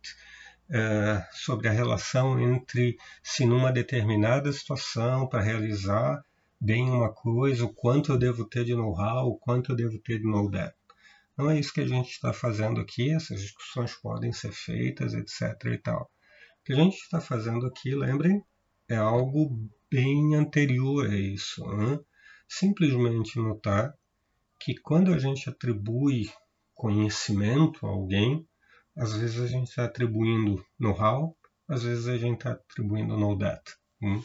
é, 0.69 1.25
sobre 1.31 1.67
a 1.67 1.71
relação 1.71 2.39
entre 2.39 2.97
se 3.23 3.45
numa 3.45 3.71
determinada 3.71 4.51
situação 4.51 5.27
para 5.27 5.41
realizar 5.41 6.23
bem 6.59 6.89
uma 6.89 7.11
coisa, 7.11 7.65
o 7.65 7.73
quanto 7.73 8.11
eu 8.11 8.17
devo 8.17 8.45
ter 8.45 8.65
de 8.65 8.75
know-how, 8.75 9.29
o 9.29 9.37
quanto 9.37 9.71
eu 9.71 9.75
devo 9.75 9.97
ter 9.99 10.19
de 10.19 10.25
know-that. 10.25 10.75
Não 11.37 11.49
é 11.49 11.57
isso 11.57 11.73
que 11.73 11.81
a 11.81 11.87
gente 11.87 12.09
está 12.09 12.33
fazendo 12.33 12.81
aqui, 12.81 13.13
essas 13.13 13.41
discussões 13.41 13.93
podem 13.95 14.33
ser 14.33 14.51
feitas, 14.51 15.13
etc. 15.13 15.41
e 15.73 15.77
tal. 15.77 16.01
O 16.01 16.65
que 16.65 16.73
a 16.73 16.75
gente 16.75 16.97
está 16.97 17.21
fazendo 17.21 17.65
aqui, 17.65 17.95
lembrem, 17.95 18.43
é 18.89 18.97
algo 18.97 19.57
bem 19.89 20.35
anterior 20.35 21.07
a 21.09 21.15
isso. 21.15 21.65
Né? 21.65 21.97
Simplesmente 22.47 23.39
notar 23.39 23.93
que 24.59 24.75
quando 24.75 25.13
a 25.13 25.17
gente 25.17 25.49
atribui 25.49 26.29
conhecimento 26.75 27.85
a 27.85 27.89
alguém, 27.89 28.45
às 28.97 29.13
vezes 29.13 29.39
a 29.39 29.47
gente 29.47 29.69
está 29.69 29.85
atribuindo 29.85 30.63
know-how, 30.77 31.35
às 31.67 31.83
vezes 31.83 32.07
a 32.07 32.17
gente 32.17 32.39
está 32.39 32.51
atribuindo 32.51 33.17
know-that. 33.17 33.61
Hum? 34.01 34.17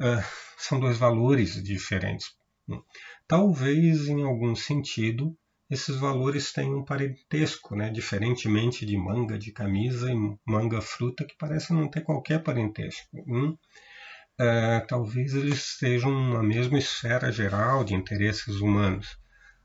Uh, 0.00 0.24
são 0.56 0.78
dois 0.78 0.96
valores 0.98 1.62
diferentes. 1.62 2.32
Hum? 2.68 2.82
Talvez, 3.26 4.08
em 4.08 4.22
algum 4.22 4.54
sentido, 4.54 5.36
esses 5.68 5.96
valores 5.96 6.52
tenham 6.52 6.78
um 6.78 6.84
parentesco, 6.84 7.74
né? 7.74 7.90
diferentemente 7.90 8.84
de 8.84 8.96
manga 8.96 9.38
de 9.38 9.50
camisa 9.52 10.10
e 10.12 10.38
manga 10.46 10.80
fruta, 10.80 11.24
que 11.24 11.34
parece 11.38 11.72
não 11.72 11.88
ter 11.88 12.02
qualquer 12.02 12.42
parentesco. 12.42 13.08
Hum? 13.26 13.56
Uh, 14.40 14.86
talvez 14.86 15.34
eles 15.34 15.72
estejam 15.72 16.12
na 16.32 16.42
mesma 16.42 16.78
esfera 16.78 17.32
geral 17.32 17.84
de 17.84 17.94
interesses 17.94 18.56
humanos. 18.56 19.21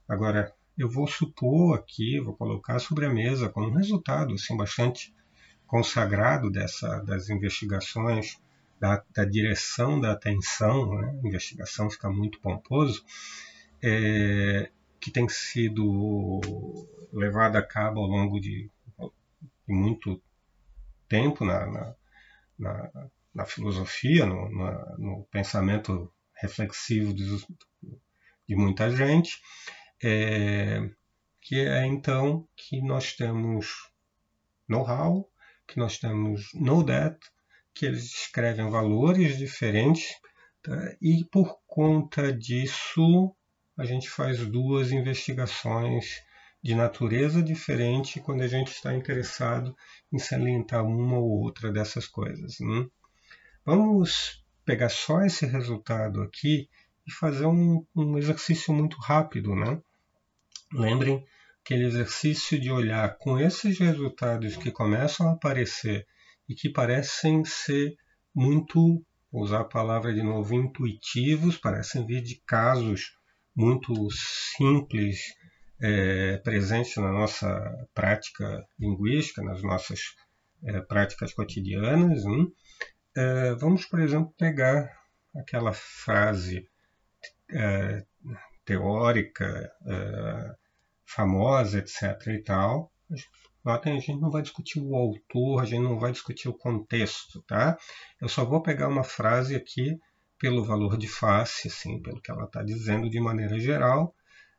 Agora, 0.08 0.54
eu 0.78 0.90
vou 0.90 1.08
supor 1.08 1.78
aqui, 1.78 2.20
vou 2.20 2.36
colocar 2.36 2.80
sobre 2.80 3.06
a 3.06 3.10
mesa 3.10 3.50
como 3.50 3.68
um 3.68 3.74
resultado 3.76 4.34
assim, 4.34 4.56
bastante 4.56 5.14
consagrado 5.66 6.50
dessa, 6.50 7.02
das 7.02 7.30
investigações, 7.30 8.40
da, 8.80 9.04
da 9.14 9.26
direção 9.26 10.00
da 10.00 10.12
atenção, 10.12 10.96
né? 10.96 11.20
investigação 11.24 11.90
fica 11.90 12.10
muito 12.10 12.40
pomposo, 12.40 13.04
é, 13.82 14.70
que 15.00 15.12
tem 15.12 15.28
sido 15.28 16.80
levada 17.12 17.60
a 17.60 17.64
cabo 17.64 18.02
ao 18.02 18.08
longo 18.08 18.40
de, 18.40 18.70
de 19.68 19.74
muito 19.74 20.22
tempo 21.08 21.44
na, 21.44 21.66
na, 21.66 21.96
na, 22.58 23.10
na 23.34 23.46
filosofia, 23.46 24.26
no, 24.26 24.50
no, 24.98 25.28
pensamento 25.32 26.12
reflexivo 26.36 27.14
de, 27.14 27.26
de 28.48 28.56
muita 28.56 28.90
gente, 28.90 29.42
é, 30.04 30.90
que 31.42 31.60
é 31.60 31.86
então 31.86 32.48
que 32.56 32.82
nós 32.82 33.14
temos 33.14 33.90
know-how, 34.68 35.30
que 35.68 35.78
nós 35.78 35.98
temos 35.98 36.50
know 36.54 36.84
that, 36.84 37.18
que 37.74 37.86
eles 37.86 38.06
escrevem 38.06 38.70
valores 38.70 39.38
diferentes, 39.38 40.10
tá? 40.62 40.96
e 41.02 41.24
por 41.32 41.60
conta 41.68 42.34
disso 42.34 43.36
a 43.78 43.86
gente 43.86 44.10
faz 44.10 44.46
duas 44.48 44.92
investigações 44.92 46.22
de 46.64 46.74
natureza 46.74 47.42
diferente 47.42 48.20
quando 48.20 48.42
a 48.42 48.48
gente 48.48 48.72
está 48.72 48.94
interessado 48.94 49.76
em 50.12 50.18
salientar 50.18 50.84
uma 50.84 51.18
ou 51.18 51.44
outra 51.44 51.72
dessas 51.72 52.08
coisas. 52.08 52.60
Né? 52.60 52.88
Vamos 53.64 54.44
pegar 54.66 54.90
só 54.90 55.22
esse 55.22 55.46
resultado 55.46 56.22
aqui 56.22 56.68
e 57.06 57.12
fazer 57.12 57.46
um, 57.46 57.86
um 57.96 58.18
exercício 58.18 58.74
muito 58.74 58.98
rápido, 58.98 59.56
né? 59.56 59.82
Lembrem 60.74 61.26
aquele 61.62 61.86
exercício 61.86 62.60
de 62.60 62.72
olhar 62.72 63.18
com 63.18 63.40
esses 63.40 63.78
resultados 63.80 64.56
que 64.58 64.72
começam 64.72 65.28
a 65.28 65.34
aparecer 65.34 66.06
e 66.48 66.56
que 66.56 66.70
parecem 66.70 67.44
ser 67.46 67.96
muito, 68.34 69.04
vou 69.32 69.44
usar 69.44 69.62
a 69.62 69.68
palavra 69.68 70.14
de 70.14 70.22
novo, 70.22 70.54
intuitivos, 70.54 71.58
parecem 71.58 72.06
vir 72.06 72.22
de 72.22 72.42
casos 72.46 73.12
muito 73.56 73.94
simples 74.12 75.18
é, 75.80 76.38
presente 76.38 77.00
na 77.00 77.12
nossa 77.12 77.48
prática 77.94 78.64
linguística, 78.80 79.42
nas 79.42 79.62
nossas 79.62 80.00
é, 80.64 80.80
práticas 80.82 81.34
cotidianas. 81.34 82.24
Hein? 82.26 82.48
É, 83.16 83.54
vamos, 83.56 83.86
por 83.86 84.00
exemplo, 84.00 84.34
pegar 84.38 84.92
aquela 85.36 85.74
frase 85.74 86.64
é, 87.52 88.04
teórica, 88.68 89.72
é, 89.88 90.56
famosa, 91.06 91.80
etc. 91.80 92.28
e 92.28 92.44
tal. 92.44 92.92
Notem, 93.64 93.98
a 93.98 94.00
gente 94.00 94.20
não 94.20 94.30
vai 94.30 94.42
discutir 94.42 94.80
o 94.80 94.96
autor, 94.96 95.62
a 95.62 95.66
gente 95.66 95.82
não 95.82 95.98
vai 95.98 96.12
discutir 96.12 96.50
o 96.50 96.54
contexto, 96.54 97.42
tá? 97.48 97.78
Eu 98.22 98.28
só 98.28 98.46
vou 98.46 98.62
pegar 98.62 98.90
uma 98.90 99.04
frase 99.04 99.56
aqui 99.56 99.98
pelo 100.38 100.64
valor 100.64 100.98
de 100.98 101.08
face, 101.08 101.70
assim, 101.70 102.02
pelo 102.02 102.22
que 102.22 102.30
ela 102.30 102.44
está 102.44 102.62
dizendo 102.62 103.10
de 103.10 103.20
maneira 103.20 103.58
geral, 103.60 104.14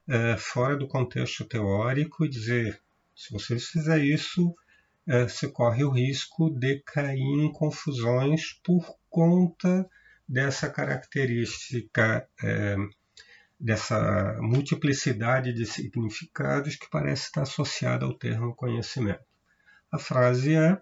é, 0.08 0.36
fora 0.36 0.76
do 0.76 0.88
contexto 0.88 1.44
teórico, 1.44 2.24
e 2.24 2.28
dizer: 2.28 2.80
se 3.14 3.32
você 3.32 3.58
fizer 3.58 3.98
isso, 3.98 4.54
é, 5.06 5.24
você 5.24 5.48
corre 5.48 5.84
o 5.84 5.90
risco 5.90 6.50
de 6.50 6.80
cair 6.80 7.18
em 7.18 7.52
confusões 7.52 8.54
por 8.64 8.84
conta 9.10 9.88
dessa 10.28 10.68
característica, 10.68 12.28
é, 12.42 12.76
dessa 13.60 14.38
multiplicidade 14.40 15.52
de 15.52 15.66
significados 15.66 16.76
que 16.76 16.88
parece 16.88 17.24
estar 17.24 17.42
associada 17.42 18.06
ao 18.06 18.14
termo 18.14 18.54
conhecimento. 18.54 19.24
A 19.90 19.98
frase 19.98 20.54
é, 20.54 20.80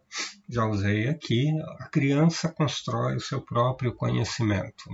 já 0.49 0.67
usei 0.67 1.09
aqui, 1.09 1.49
a 1.79 1.89
criança 1.89 2.53
constrói 2.53 3.17
o 3.17 3.21
seu 3.21 3.41
próprio 3.41 3.95
conhecimento. 3.95 4.85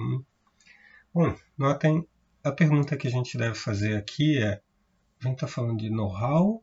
Bom, 1.13 1.35
notem, 1.57 2.07
a 2.45 2.53
pergunta 2.53 2.97
que 2.97 3.09
a 3.09 3.11
gente 3.11 3.39
deve 3.39 3.55
fazer 3.55 3.97
aqui 3.97 4.39
é, 4.39 4.61
a 5.21 5.29
gente 5.29 5.35
está 5.37 5.47
falando 5.47 5.79
de 5.79 5.89
know-how 5.89 6.63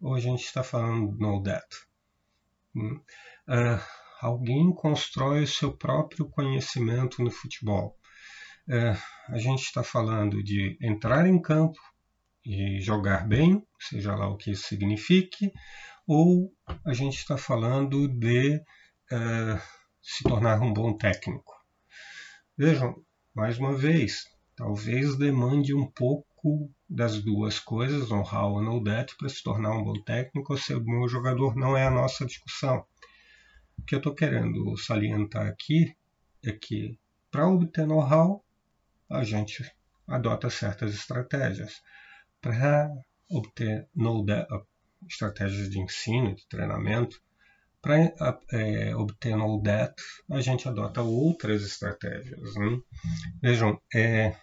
ou 0.00 0.14
a 0.14 0.20
gente 0.20 0.44
está 0.44 0.62
falando 0.62 1.12
de 1.12 1.18
know 1.18 1.42
that? 1.42 1.66
Uh, 2.76 3.80
alguém 4.20 4.72
constrói 4.72 5.44
o 5.44 5.48
seu 5.48 5.72
próprio 5.76 6.28
conhecimento 6.28 7.22
no 7.22 7.30
futebol. 7.30 7.98
Uh, 8.66 8.96
a 9.28 9.36
gente 9.36 9.62
está 9.62 9.82
falando 9.82 10.42
de 10.42 10.78
entrar 10.80 11.26
em 11.26 11.40
campo 11.40 11.78
e 12.44 12.80
jogar 12.80 13.28
bem, 13.28 13.62
seja 13.78 14.14
lá 14.14 14.26
o 14.28 14.36
que 14.36 14.52
isso 14.52 14.68
signifique, 14.68 15.52
ou 16.06 16.50
a 16.84 16.92
gente 16.94 17.18
está 17.18 17.36
falando 17.36 18.08
de 18.08 18.56
uh, 18.56 19.60
se 20.00 20.24
tornar 20.24 20.60
um 20.62 20.72
bom 20.72 20.96
técnico. 20.96 21.52
Vejam, 22.56 22.94
mais 23.34 23.58
uma 23.58 23.74
vez, 23.74 24.24
talvez 24.56 25.16
demande 25.16 25.74
um 25.74 25.90
pouco 25.90 26.70
das 26.88 27.22
duas 27.22 27.58
coisas, 27.58 28.10
know-how 28.10 28.52
ou 28.52 28.62
know-that, 28.62 29.16
para 29.16 29.28
se 29.28 29.42
tornar 29.42 29.72
um 29.72 29.82
bom 29.82 30.02
técnico 30.02 30.52
ou 30.52 30.58
ser 30.58 30.76
um 30.76 30.84
bom 30.84 31.08
jogador, 31.08 31.56
não 31.56 31.76
é 31.76 31.86
a 31.86 31.90
nossa 31.90 32.24
discussão. 32.24 32.84
O 33.78 33.82
que 33.82 33.94
eu 33.94 33.98
estou 33.98 34.14
querendo 34.14 34.76
salientar 34.76 35.46
aqui 35.46 35.94
é 36.44 36.52
que, 36.52 36.98
para 37.30 37.48
obter 37.48 37.86
know-how, 37.86 38.43
a 39.16 39.24
gente 39.24 39.64
adota 40.06 40.50
certas 40.50 40.94
estratégias. 40.94 41.82
Para 42.40 42.90
obter 43.30 43.88
know-that, 43.94 44.46
estratégias 45.08 45.70
de 45.70 45.80
ensino, 45.80 46.34
de 46.34 46.46
treinamento, 46.46 47.20
para 47.84 48.14
é, 48.50 48.96
obter 48.96 49.36
no 49.36 49.62
that, 49.62 49.94
a 50.30 50.40
gente 50.40 50.66
adota 50.66 51.02
outras 51.02 51.62
estratégias. 51.62 52.54
Né? 52.54 52.80
Vejam, 53.42 53.78
é, 53.94 54.34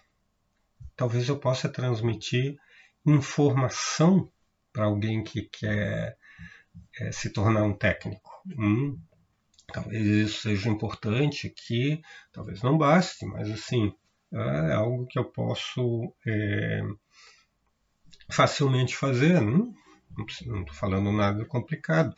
talvez 0.94 1.28
eu 1.28 1.36
possa 1.36 1.68
transmitir 1.68 2.56
informação 3.04 4.30
para 4.72 4.84
alguém 4.84 5.24
que 5.24 5.42
quer 5.42 6.16
é, 7.00 7.10
se 7.10 7.30
tornar 7.30 7.64
um 7.64 7.76
técnico. 7.76 8.30
Hum, 8.56 8.96
talvez 9.72 10.06
isso 10.06 10.42
seja 10.42 10.68
importante 10.68 11.50
que 11.50 12.00
talvez 12.32 12.62
não 12.62 12.78
baste, 12.78 13.26
mas 13.26 13.50
assim 13.50 13.92
é 14.32 14.72
algo 14.72 15.06
que 15.06 15.18
eu 15.18 15.24
posso 15.24 16.14
é, 16.26 16.82
facilmente 18.30 18.96
fazer. 18.96 19.40
Né? 19.40 19.72
não 20.46 20.60
estou 20.60 20.74
falando 20.74 21.12
nada 21.12 21.44
complicado. 21.44 22.14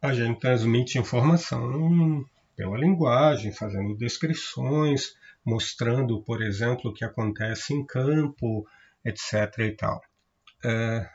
A 0.00 0.12
gente 0.12 0.40
transmite 0.40 0.98
informação 0.98 2.24
pela 2.56 2.76
linguagem, 2.76 3.52
fazendo 3.52 3.96
descrições, 3.96 5.14
mostrando, 5.44 6.22
por 6.22 6.42
exemplo, 6.42 6.90
o 6.90 6.94
que 6.94 7.04
acontece 7.04 7.72
em 7.72 7.84
campo, 7.84 8.66
etc. 9.04 9.58
e 9.58 9.72
tal. 9.72 10.00
É, 10.64 11.08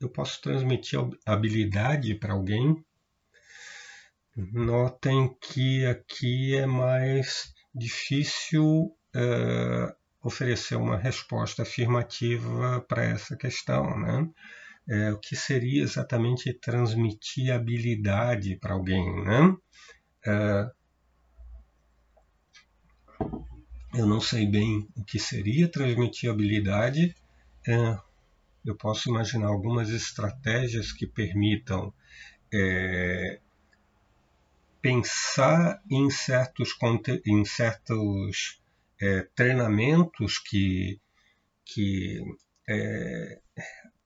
eu 0.00 0.08
posso 0.08 0.40
transmitir 0.40 0.98
habilidade 1.26 2.14
para 2.14 2.32
alguém. 2.32 2.84
Notem 4.36 5.36
que 5.40 5.84
aqui 5.84 6.56
é 6.56 6.66
mais 6.66 7.52
difícil 7.74 8.96
é, 9.14 9.94
oferecer 10.22 10.76
uma 10.76 10.96
resposta 10.96 11.62
afirmativa 11.62 12.80
para 12.88 13.04
essa 13.04 13.36
questão, 13.36 13.98
né? 13.98 14.28
é, 14.90 15.12
o 15.12 15.18
que 15.18 15.36
seria 15.36 15.82
exatamente 15.84 16.52
transmitir 16.52 17.52
habilidade 17.52 18.56
para 18.56 18.74
alguém, 18.74 19.24
né? 19.24 19.56
É, 20.26 20.70
eu 23.94 24.06
não 24.06 24.20
sei 24.20 24.46
bem 24.46 24.88
o 24.96 25.04
que 25.04 25.18
seria 25.18 25.68
transmitir 25.68 26.28
habilidade. 26.28 27.14
É, 27.66 27.98
eu 28.64 28.74
posso 28.76 29.08
imaginar 29.08 29.46
algumas 29.46 29.90
estratégias 29.90 30.92
que 30.92 31.06
permitam 31.06 31.94
é, 32.52 33.40
pensar 34.80 35.82
em 35.90 36.10
certos, 36.10 36.70
em 37.26 37.44
certos 37.44 38.60
é, 39.00 39.22
treinamentos 39.34 40.38
que, 40.38 41.00
que 41.64 42.22
é, 42.68 43.40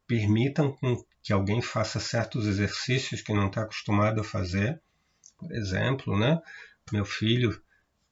permitam 0.07 0.77
que 1.23 1.33
alguém 1.33 1.63
faça 1.63 1.99
certos 1.99 2.47
exercícios 2.47 3.23
que 3.23 3.33
não 3.33 3.47
está 3.47 3.63
acostumado 3.63 4.21
a 4.21 4.25
fazer. 4.25 4.81
Por 5.39 5.53
exemplo, 5.53 6.19
né, 6.19 6.41
meu 6.93 7.05
filho, 7.05 7.61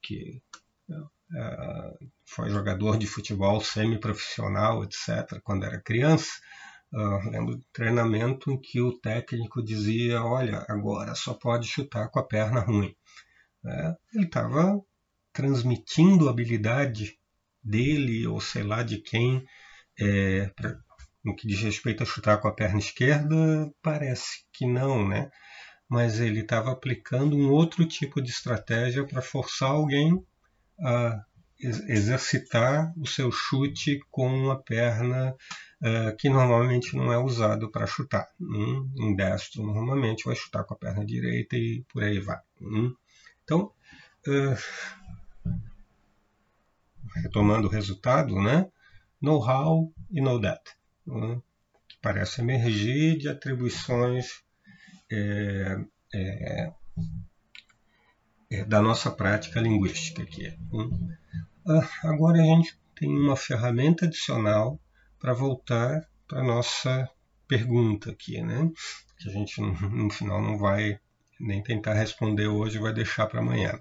que 0.01 0.42
uh, 0.90 2.11
foi 2.25 2.51
jogador 2.51 2.98
de 2.98 3.07
futebol 3.07 3.61
semi-profissional, 3.61 4.83
etc., 4.83 5.40
quando 5.44 5.64
era 5.64 5.81
criança, 5.81 6.33
uh, 6.92 7.31
lembro 7.31 7.57
do 7.57 7.64
treinamento 7.72 8.50
em 8.50 8.61
que 8.61 8.81
o 8.81 8.98
técnico 8.98 9.62
dizia: 9.62 10.22
Olha, 10.22 10.64
agora 10.68 11.14
só 11.14 11.35
pode 11.35 11.66
chutar 11.66 12.09
com 12.11 12.18
a 12.18 12.26
perna 12.26 12.61
ruim. 12.61 12.94
É, 13.64 13.94
ele 14.14 14.24
estava 14.24 14.81
transmitindo 15.33 16.28
a 16.28 16.31
habilidade 16.31 17.16
dele, 17.62 18.26
ou 18.26 18.40
sei 18.40 18.62
lá 18.62 18.83
de 18.83 18.98
quem, 18.98 19.44
é, 20.00 20.50
no 21.24 21.35
que 21.35 21.46
diz 21.46 21.61
respeito 21.61 22.02
a 22.02 22.07
chutar 22.07 22.38
com 22.38 22.48
a 22.48 22.55
perna 22.55 22.78
esquerda, 22.78 23.72
parece 23.81 24.44
que 24.52 24.66
não, 24.66 25.09
né? 25.09 25.31
Mas 25.88 26.20
ele 26.20 26.40
estava 26.40 26.72
aplicando 26.72 27.37
um 27.37 27.50
outro 27.50 27.87
tipo 27.87 28.20
de 28.20 28.31
estratégia 28.31 29.07
para 29.07 29.22
forçar 29.22 29.70
alguém 29.70 30.24
a 30.81 31.22
exercitar 31.88 32.92
o 32.96 33.07
seu 33.07 33.31
chute 33.31 34.00
com 34.11 34.50
a 34.50 34.61
perna 34.61 35.35
uh, 35.83 36.16
que 36.16 36.29
normalmente 36.29 36.97
não 36.97 37.12
é 37.12 37.18
usado 37.18 37.71
para 37.71 37.87
chutar. 37.87 38.29
Hum? 38.40 38.90
Um 38.97 39.14
destro 39.14 39.62
normalmente 39.62 40.25
vai 40.25 40.35
chutar 40.35 40.64
com 40.64 40.75
a 40.75 40.77
perna 40.77 41.05
direita 41.05 41.57
e 41.57 41.85
por 41.92 42.03
aí 42.03 42.18
vai. 42.21 42.40
Então, 43.45 43.73
uh, 44.27 45.53
retomando 47.16 47.68
o 47.68 47.71
resultado, 47.71 48.40
né? 48.40 48.68
Know-how 49.21 49.92
e 50.11 50.21
know-that 50.21 50.62
né, 51.07 51.40
que 51.88 51.97
parece 52.01 52.40
emergir 52.40 53.18
de 53.18 53.29
atribuições 53.29 54.42
é, 55.11 55.79
é, 56.14 56.73
é, 58.51 58.64
da 58.64 58.81
nossa 58.81 59.11
prática 59.11 59.61
linguística 59.61 60.23
aqui. 60.23 60.57
Ah, 61.66 61.88
agora 62.05 62.40
a 62.40 62.45
gente 62.45 62.77
tem 62.95 63.09
uma 63.09 63.37
ferramenta 63.37 64.07
adicional 64.07 64.81
para 65.23 65.33
voltar 65.33 66.11
para 66.27 66.41
a 66.41 66.45
nossa 66.45 67.09
pergunta 67.47 68.11
aqui, 68.11 68.43
né? 68.43 68.69
Que 69.17 69.29
a 69.29 69.33
gente 69.33 69.61
no 69.63 70.11
final 70.11 70.43
não 70.43 70.59
vai 70.59 70.99
nem 71.39 71.63
tentar 71.63 71.95
responder 71.95 72.49
hoje, 72.49 72.81
vai 72.81 72.93
deixar 72.93 73.29
para 73.29 73.39
amanhã. 73.39 73.81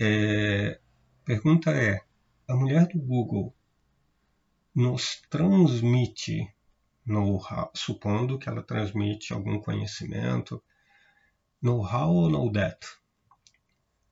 É, 0.00 0.80
pergunta 1.26 1.70
é: 1.70 2.00
a 2.48 2.56
mulher 2.56 2.86
do 2.88 2.98
Google 2.98 3.54
nos 4.74 5.20
transmite 5.28 6.50
know-how, 7.04 7.70
supondo 7.74 8.38
que 8.38 8.48
ela 8.48 8.62
transmite 8.62 9.34
algum 9.34 9.60
conhecimento, 9.60 10.62
know-how 11.60 12.14
ou 12.14 12.30
know-that? 12.30 12.78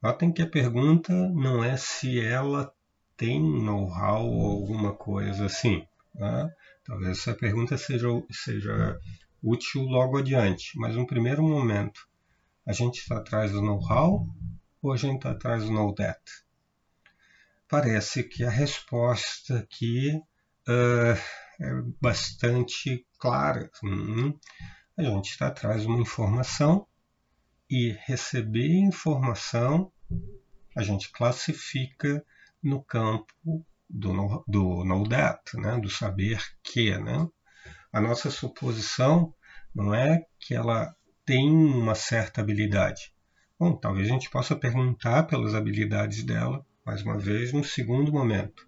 Notem 0.02 0.30
que 0.30 0.42
a 0.42 0.46
pergunta 0.46 1.12
não 1.30 1.64
é 1.64 1.78
se 1.78 2.20
ela 2.20 2.70
tem 3.16 3.40
know-how 3.40 4.28
ou 4.28 4.50
alguma 4.50 4.92
coisa 4.92 5.46
assim. 5.46 5.86
Tá? 6.20 6.54
Talvez 6.84 7.16
essa 7.16 7.34
pergunta 7.34 7.78
seja, 7.78 8.06
seja 8.30 9.00
útil 9.42 9.84
logo 9.84 10.18
adiante, 10.18 10.78
mas 10.78 10.94
no 10.94 11.06
primeiro 11.06 11.42
momento, 11.42 12.06
a 12.66 12.74
gente 12.74 12.98
está 12.98 13.16
atrás 13.16 13.52
do 13.52 13.62
know-how 13.62 14.26
ou 14.82 14.92
a 14.92 14.98
gente 14.98 15.16
está 15.16 15.30
atrás 15.30 15.64
do 15.64 15.72
know-that? 15.72 16.20
Parece 17.66 18.22
que 18.22 18.44
a 18.44 18.50
resposta 18.50 19.60
aqui 19.60 20.10
uh, 20.68 21.18
é 21.58 21.82
bastante 21.98 23.06
clara. 23.18 23.70
Hum, 23.82 24.38
a 24.98 25.02
gente 25.02 25.30
está 25.30 25.46
atrás 25.46 25.80
de 25.80 25.88
uma 25.88 26.02
informação 26.02 26.86
e 27.70 27.96
receber 28.04 28.74
informação 28.76 29.90
a 30.76 30.82
gente 30.82 31.10
classifica 31.10 32.22
no 32.62 32.82
campo 32.82 33.64
do, 33.90 34.44
do 34.46 34.84
know 34.84 35.06
that, 35.08 35.40
né? 35.56 35.78
do 35.78 35.90
saber 35.90 36.40
que. 36.62 36.96
Né? 36.96 37.26
A 37.92 38.00
nossa 38.00 38.30
suposição 38.30 39.34
não 39.74 39.94
é 39.94 40.24
que 40.38 40.54
ela 40.54 40.94
tem 41.24 41.50
uma 41.50 41.94
certa 41.94 42.40
habilidade. 42.40 43.12
Bom, 43.58 43.76
talvez 43.76 44.08
a 44.08 44.12
gente 44.12 44.30
possa 44.30 44.56
perguntar 44.56 45.24
pelas 45.24 45.54
habilidades 45.54 46.24
dela, 46.24 46.64
mais 46.84 47.02
uma 47.02 47.18
vez, 47.18 47.52
no 47.52 47.62
segundo 47.62 48.12
momento. 48.12 48.66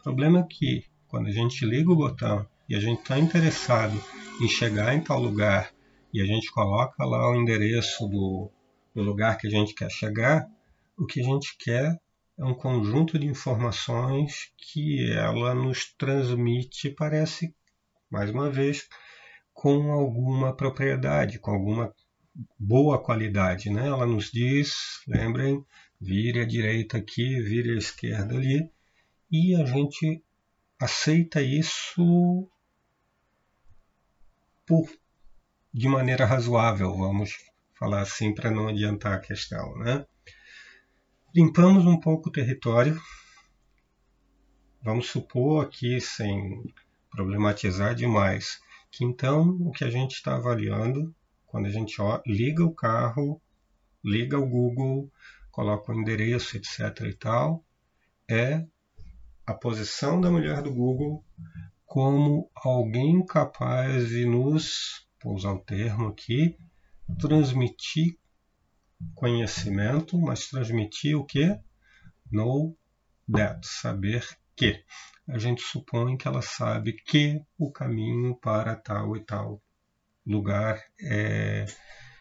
O 0.00 0.02
problema 0.02 0.40
é 0.40 0.46
que, 0.48 0.84
quando 1.06 1.28
a 1.28 1.30
gente 1.30 1.64
liga 1.64 1.92
o 1.92 1.96
botão 1.96 2.46
e 2.68 2.74
a 2.74 2.80
gente 2.80 3.00
está 3.00 3.18
interessado 3.18 3.96
em 4.40 4.48
chegar 4.48 4.94
em 4.94 5.00
tal 5.00 5.20
lugar 5.20 5.70
e 6.12 6.20
a 6.20 6.24
gente 6.24 6.50
coloca 6.50 7.04
lá 7.04 7.30
o 7.30 7.36
endereço 7.36 8.06
do, 8.08 8.50
do 8.94 9.02
lugar 9.02 9.38
que 9.38 9.46
a 9.46 9.50
gente 9.50 9.74
quer 9.74 9.90
chegar, 9.90 10.46
o 10.98 11.06
que 11.06 11.20
a 11.20 11.24
gente 11.24 11.56
quer 11.58 12.01
é 12.38 12.44
um 12.44 12.54
conjunto 12.54 13.18
de 13.18 13.26
informações 13.26 14.52
que 14.56 15.12
ela 15.12 15.54
nos 15.54 15.92
transmite, 15.94 16.90
parece, 16.90 17.54
mais 18.10 18.30
uma 18.30 18.50
vez, 18.50 18.88
com 19.52 19.92
alguma 19.92 20.54
propriedade, 20.54 21.38
com 21.38 21.50
alguma 21.50 21.94
boa 22.58 23.02
qualidade. 23.02 23.70
Né? 23.70 23.86
Ela 23.86 24.06
nos 24.06 24.30
diz, 24.30 24.72
lembrem, 25.06 25.64
vire 26.00 26.40
à 26.40 26.44
direita 26.44 26.98
aqui, 26.98 27.40
vire 27.40 27.72
à 27.72 27.78
esquerda 27.78 28.34
ali, 28.34 28.70
e 29.30 29.54
a 29.54 29.64
gente 29.64 30.22
aceita 30.80 31.40
isso 31.40 32.48
por, 34.66 34.90
de 35.72 35.88
maneira 35.88 36.24
razoável, 36.24 36.96
vamos 36.96 37.32
falar 37.78 38.00
assim 38.00 38.34
para 38.34 38.50
não 38.50 38.68
adiantar 38.68 39.14
a 39.14 39.20
questão. 39.20 39.76
Né? 39.78 40.04
Limpamos 41.34 41.86
um 41.86 41.98
pouco 41.98 42.28
o 42.28 42.32
território. 42.32 43.00
Vamos 44.82 45.08
supor 45.08 45.64
aqui, 45.64 45.98
sem 45.98 46.62
problematizar 47.10 47.94
demais, 47.94 48.60
que 48.90 49.02
então 49.02 49.56
o 49.62 49.70
que 49.70 49.82
a 49.82 49.88
gente 49.88 50.12
está 50.12 50.36
avaliando, 50.36 51.14
quando 51.46 51.64
a 51.64 51.70
gente 51.70 51.96
liga 52.26 52.62
o 52.62 52.74
carro, 52.74 53.40
liga 54.04 54.38
o 54.38 54.46
Google, 54.46 55.10
coloca 55.50 55.90
o 55.90 55.94
endereço, 55.98 56.54
etc. 56.58 57.00
e 57.06 57.14
tal, 57.14 57.64
é 58.28 58.66
a 59.46 59.54
posição 59.54 60.20
da 60.20 60.30
mulher 60.30 60.60
do 60.60 60.70
Google 60.70 61.24
como 61.86 62.50
alguém 62.54 63.24
capaz 63.24 64.10
de 64.10 64.26
nos, 64.26 65.06
vou 65.24 65.34
usar 65.34 65.52
o 65.52 65.60
termo 65.60 66.08
aqui, 66.08 66.58
transmitir 67.18 68.18
conhecimento, 69.14 70.18
mas 70.18 70.48
transmitir 70.48 71.16
o 71.16 71.24
que? 71.24 71.58
Know 72.30 72.76
that, 73.30 73.66
saber 73.66 74.26
que. 74.56 74.84
A 75.28 75.38
gente 75.38 75.62
supõe 75.62 76.16
que 76.16 76.26
ela 76.26 76.42
sabe 76.42 76.94
que 76.94 77.40
o 77.56 77.70
caminho 77.70 78.34
para 78.36 78.74
tal 78.74 79.16
e 79.16 79.24
tal 79.24 79.62
lugar 80.26 80.82
é, 81.00 81.64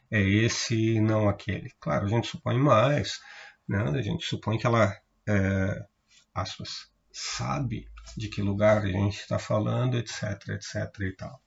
é 0.10 0.22
esse 0.22 0.96
e 0.96 1.02
não 1.02 1.28
aquele. 1.28 1.72
Claro, 1.80 2.06
a 2.06 2.10
gente 2.10 2.28
supõe 2.28 2.58
mais, 2.58 3.20
né? 3.68 3.80
a 3.80 4.02
gente 4.02 4.26
supõe 4.26 4.58
que 4.58 4.68
ela, 4.68 4.96
é, 5.28 5.86
aspas, 6.34 6.92
sabe 7.12 7.88
de 8.16 8.30
que 8.30 8.42
lugar 8.42 8.84
a 8.84 8.88
gente 8.88 9.18
está 9.18 9.40
falando, 9.40 9.98
etc, 9.98 10.50
etc 10.50 11.00
e 11.00 11.16
tal. 11.16 11.42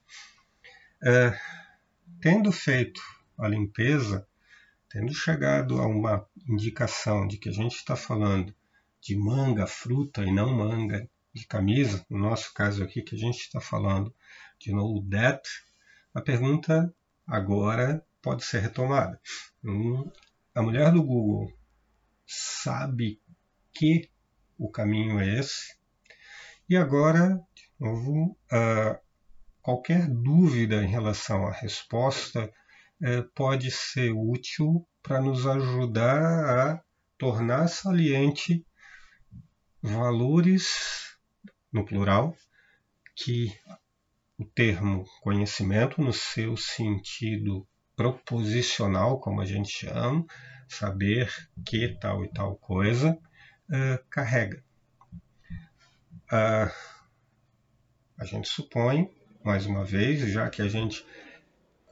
É, 1.03 1.39
tendo 2.21 2.51
feito 2.51 3.01
a 3.39 3.49
limpeza, 3.49 4.27
Tendo 4.95 5.13
chegado 5.13 5.83
a 5.83 5.89
uma 5.89 6.25
indicação 6.49 7.27
de 7.27 7.37
que 7.37 7.49
a 7.49 7.53
gente 7.53 7.75
está 7.75 7.97
falando 7.97 8.55
de 9.01 9.19
manga, 9.19 9.67
fruta 9.67 10.23
e 10.23 10.33
não 10.33 10.55
manga 10.55 11.11
de 11.35 11.45
camisa, 11.49 12.07
no 12.09 12.17
nosso 12.17 12.55
caso 12.55 12.85
aqui 12.85 13.03
que 13.03 13.17
a 13.17 13.19
gente 13.19 13.39
está 13.39 13.61
falando 13.61 14.15
de 14.57 14.73
no 14.73 15.05
that, 15.11 15.43
a 16.15 16.21
pergunta 16.21 16.95
agora 17.27 18.07
pode 18.23 18.45
ser 18.45 18.61
retomada. 18.61 19.21
Hum, 19.65 20.09
a 20.55 20.63
mulher 20.63 20.93
do 20.93 21.03
Google 21.03 21.53
sabe 22.25 23.21
que 23.73 24.09
o 24.57 24.71
caminho 24.71 25.19
é 25.19 25.41
esse. 25.41 25.77
E 26.69 26.77
agora, 26.77 27.45
de 27.53 27.69
novo, 27.81 28.39
uh, 28.53 28.97
qualquer 29.61 30.07
dúvida 30.09 30.85
em 30.85 30.89
relação 30.89 31.49
à 31.49 31.51
resposta 31.51 32.49
pode 33.35 33.71
ser 33.71 34.13
útil 34.13 34.87
para 35.03 35.21
nos 35.21 35.47
ajudar 35.47 36.73
a 36.73 36.83
tornar 37.19 37.69
saliente 37.69 38.65
valores, 39.83 41.17
no 41.73 41.85
plural, 41.85 42.35
que 43.15 43.55
o 44.39 44.45
termo 44.45 45.05
conhecimento, 45.21 46.01
no 46.01 46.13
seu 46.13 46.57
sentido 46.57 47.67
proposicional, 47.95 49.21
como 49.21 49.41
a 49.41 49.45
gente 49.45 49.71
chama, 49.71 50.25
saber 50.69 51.31
que 51.65 51.89
tal 52.01 52.25
e 52.25 52.29
tal 52.29 52.57
coisa, 52.57 53.19
é, 53.71 54.03
carrega. 54.11 54.65
Ah, 56.31 56.73
a 58.19 58.25
gente 58.25 58.49
supõe, 58.49 59.11
mais 59.45 59.67
uma 59.67 59.85
vez, 59.85 60.21
já 60.33 60.49
que 60.49 60.63
a 60.63 60.69
gente 60.69 61.05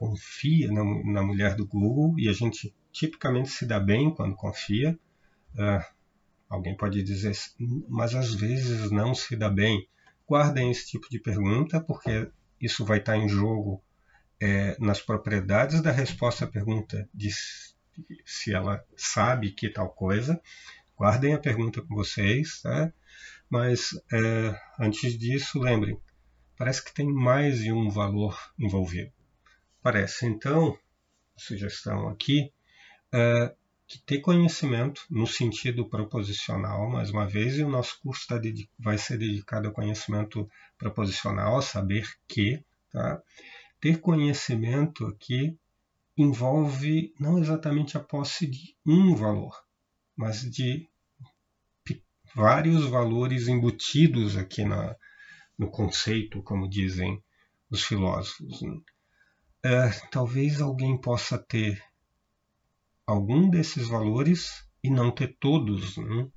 confia 0.03 0.69
na, 0.69 0.83
na 0.83 1.23
mulher 1.23 1.55
do 1.55 1.65
Google 1.65 2.19
e 2.19 2.27
a 2.27 2.33
gente 2.33 2.73
tipicamente 2.91 3.49
se 3.49 3.65
dá 3.65 3.79
bem 3.79 4.13
quando 4.13 4.35
confia. 4.35 4.99
Uh, 5.55 5.83
alguém 6.49 6.75
pode 6.75 7.01
dizer, 7.01 7.33
mas 7.87 8.13
às 8.13 8.33
vezes 8.33 8.91
não 8.91 9.15
se 9.15 9.33
dá 9.37 9.49
bem. 9.49 9.87
Guardem 10.27 10.69
esse 10.69 10.87
tipo 10.87 11.09
de 11.09 11.19
pergunta, 11.19 11.79
porque 11.79 12.29
isso 12.59 12.83
vai 12.83 12.97
estar 12.97 13.17
em 13.17 13.29
jogo 13.29 13.81
é, 14.41 14.75
nas 14.77 15.01
propriedades 15.01 15.81
da 15.81 15.91
resposta 15.91 16.43
à 16.43 16.47
pergunta 16.47 17.07
de 17.13 17.29
se 18.25 18.53
ela 18.53 18.83
sabe 18.97 19.51
que 19.51 19.69
tal 19.69 19.89
coisa. 19.89 20.39
Guardem 20.97 21.33
a 21.33 21.39
pergunta 21.39 21.81
com 21.81 21.95
vocês, 21.95 22.61
tá? 22.61 22.91
mas 23.49 23.91
é, 24.11 24.55
antes 24.79 25.17
disso, 25.17 25.59
lembrem, 25.59 25.97
parece 26.57 26.83
que 26.83 26.93
tem 26.93 27.05
mais 27.05 27.59
de 27.59 27.71
um 27.71 27.89
valor 27.89 28.37
envolvido. 28.59 29.11
Parece, 29.83 30.25
então, 30.25 30.79
sugestão 31.35 32.07
aqui, 32.07 32.53
é, 33.11 33.53
que 33.85 33.99
ter 33.99 34.19
conhecimento 34.19 35.05
no 35.09 35.27
sentido 35.27 35.89
proposicional, 35.89 36.89
mais 36.89 37.09
uma 37.09 37.27
vez, 37.27 37.57
e 37.57 37.63
o 37.63 37.69
nosso 37.69 37.99
curso 38.01 38.25
tá 38.25 38.39
vai 38.79 38.97
ser 38.97 39.17
dedicado 39.17 39.67
ao 39.67 39.73
conhecimento 39.73 40.49
proposicional, 40.77 41.57
a 41.57 41.61
saber 41.61 42.09
que, 42.29 42.63
tá? 42.93 43.21
ter 43.81 43.99
conhecimento 43.99 45.05
aqui 45.05 45.59
envolve 46.15 47.13
não 47.19 47.37
exatamente 47.37 47.97
a 47.97 47.99
posse 47.99 48.47
de 48.47 48.77
um 48.85 49.13
valor, 49.13 49.65
mas 50.15 50.49
de 50.49 50.87
vários 52.33 52.85
valores 52.85 53.49
embutidos 53.49 54.37
aqui 54.37 54.63
na, 54.63 54.95
no 55.57 55.69
conceito, 55.69 56.41
como 56.41 56.69
dizem 56.69 57.21
os 57.69 57.83
filósofos. 57.83 58.61
Né? 58.61 58.79
É, 59.63 59.89
talvez 60.11 60.59
alguém 60.61 60.99
possa 60.99 61.37
ter 61.37 61.81
algum 63.07 63.49
desses 63.49 63.87
valores 63.87 64.67
e 64.83 64.89
não 64.89 65.09
ter 65.09 65.37
todos. 65.39 65.97
Né? 65.97 66.27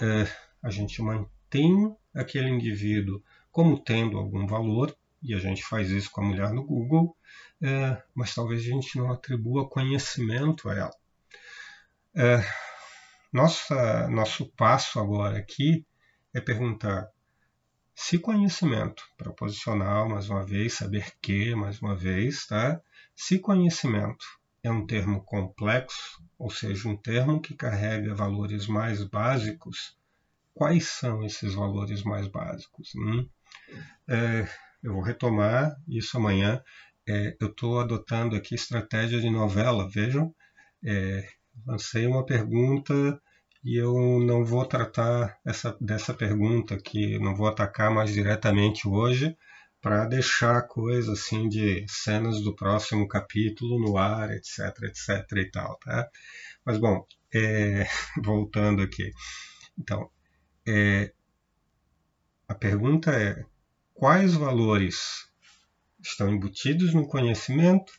É, 0.00 0.26
a 0.62 0.70
gente 0.70 1.02
mantém 1.02 1.94
aquele 2.14 2.48
indivíduo 2.48 3.22
como 3.52 3.78
tendo 3.78 4.18
algum 4.18 4.46
valor, 4.46 4.96
e 5.22 5.34
a 5.34 5.38
gente 5.38 5.62
faz 5.62 5.90
isso 5.90 6.10
com 6.10 6.22
a 6.22 6.24
mulher 6.24 6.52
no 6.52 6.64
Google, 6.64 7.16
é, 7.62 8.02
mas 8.14 8.34
talvez 8.34 8.60
a 8.60 8.64
gente 8.64 8.98
não 8.98 9.12
atribua 9.12 9.68
conhecimento 9.68 10.68
a 10.68 10.74
ela. 10.74 10.94
Nossa, 13.32 14.08
nosso 14.08 14.46
passo 14.52 15.00
agora 15.00 15.38
aqui 15.38 15.84
é 16.32 16.40
perguntar 16.40 17.08
se 17.94 18.18
conhecimento, 18.18 19.04
proposicional, 19.16 20.08
mais 20.08 20.28
uma 20.28 20.44
vez, 20.44 20.74
saber 20.74 21.12
que, 21.22 21.54
mais 21.54 21.80
uma 21.80 21.94
vez, 21.94 22.46
tá? 22.46 22.80
Se 23.14 23.38
conhecimento 23.38 24.24
é 24.62 24.70
um 24.70 24.84
termo 24.84 25.22
complexo, 25.22 26.20
ou 26.38 26.50
seja, 26.50 26.88
um 26.88 26.96
termo 26.96 27.40
que 27.40 27.54
carrega 27.54 28.14
valores 28.14 28.66
mais 28.66 29.04
básicos, 29.04 29.96
quais 30.52 30.84
são 30.86 31.24
esses 31.24 31.54
valores 31.54 32.02
mais 32.02 32.26
básicos? 32.26 32.92
Hum? 32.96 33.28
É, 34.08 34.46
eu 34.82 34.94
vou 34.94 35.02
retomar 35.02 35.74
isso 35.86 36.16
amanhã. 36.16 36.60
É, 37.06 37.36
eu 37.40 37.48
estou 37.48 37.78
adotando 37.78 38.34
aqui 38.34 38.54
estratégia 38.54 39.20
de 39.20 39.30
novela, 39.30 39.88
vejam. 39.88 40.34
É, 40.84 41.26
lancei 41.66 42.06
uma 42.06 42.24
pergunta 42.24 43.20
e 43.64 43.76
eu 43.76 43.94
não 44.20 44.44
vou 44.44 44.66
tratar 44.66 45.38
essa, 45.44 45.76
dessa 45.80 46.12
pergunta 46.12 46.74
aqui, 46.74 47.18
não 47.18 47.34
vou 47.34 47.48
atacar 47.48 47.90
mais 47.90 48.12
diretamente 48.12 48.86
hoje, 48.86 49.34
para 49.80 50.04
deixar 50.06 50.62
coisa 50.62 51.12
assim 51.12 51.48
de 51.48 51.84
cenas 51.88 52.40
do 52.42 52.54
próximo 52.54 53.08
capítulo 53.08 53.78
no 53.78 53.96
ar, 53.96 54.30
etc, 54.30 54.60
etc 54.82 55.38
e 55.38 55.50
tal, 55.50 55.78
tá? 55.78 56.08
Mas 56.64 56.78
bom, 56.78 57.06
é, 57.34 57.86
voltando 58.22 58.82
aqui. 58.82 59.10
Então, 59.78 60.10
é, 60.66 61.12
a 62.48 62.54
pergunta 62.54 63.10
é: 63.12 63.44
quais 63.94 64.34
valores 64.34 65.28
estão 66.02 66.30
embutidos 66.30 66.92
no 66.92 67.06
conhecimento, 67.06 67.92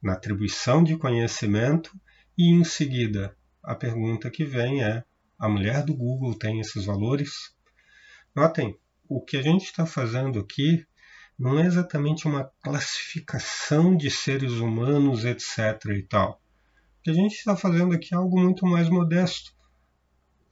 na 0.00 0.12
atribuição 0.12 0.82
de 0.82 0.96
conhecimento, 0.96 1.92
e 2.38 2.50
em 2.50 2.64
seguida 2.64 3.36
a 3.62 3.74
pergunta 3.74 4.30
que 4.30 4.44
vem 4.44 4.82
é: 4.82 5.04
a 5.38 5.48
mulher 5.48 5.84
do 5.84 5.94
Google 5.94 6.38
tem 6.38 6.60
esses 6.60 6.84
valores? 6.84 7.54
Notem, 8.34 8.76
o 9.08 9.20
que 9.20 9.36
a 9.36 9.42
gente 9.42 9.64
está 9.64 9.84
fazendo 9.86 10.38
aqui 10.38 10.86
não 11.38 11.58
é 11.58 11.66
exatamente 11.66 12.28
uma 12.28 12.44
classificação 12.62 13.96
de 13.96 14.10
seres 14.10 14.52
humanos, 14.52 15.24
etc. 15.24 15.84
e 15.96 16.02
tal. 16.02 16.40
O 16.98 17.02
que 17.02 17.10
a 17.10 17.14
gente 17.14 17.34
está 17.34 17.56
fazendo 17.56 17.94
aqui 17.94 18.14
é 18.14 18.18
algo 18.18 18.38
muito 18.38 18.66
mais 18.66 18.88
modesto. 18.90 19.54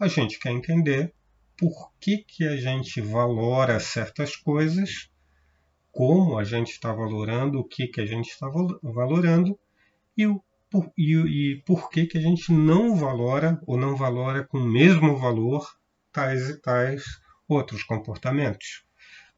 A 0.00 0.08
gente 0.08 0.38
quer 0.38 0.50
entender 0.50 1.14
por 1.58 1.92
que, 2.00 2.18
que 2.18 2.44
a 2.46 2.56
gente 2.56 3.00
valora 3.00 3.78
certas 3.80 4.34
coisas, 4.34 5.10
como 5.92 6.38
a 6.38 6.44
gente 6.44 6.70
está 6.70 6.92
valorando, 6.92 7.58
o 7.58 7.64
que, 7.64 7.88
que 7.88 8.00
a 8.00 8.06
gente 8.06 8.30
está 8.30 8.48
valorando 8.82 9.58
e, 10.16 10.26
o, 10.26 10.42
por, 10.70 10.92
e, 10.96 11.14
e 11.14 11.62
por 11.62 11.90
que, 11.90 12.06
que 12.06 12.18
a 12.18 12.20
gente 12.20 12.52
não 12.52 12.94
valora 12.94 13.60
ou 13.66 13.76
não 13.76 13.96
valora 13.96 14.44
com 14.44 14.58
o 14.58 14.68
mesmo 14.68 15.16
valor 15.16 15.66
tais 16.12 16.48
e 16.48 16.60
tais 16.60 17.04
outros 17.48 17.82
comportamentos. 17.82 18.84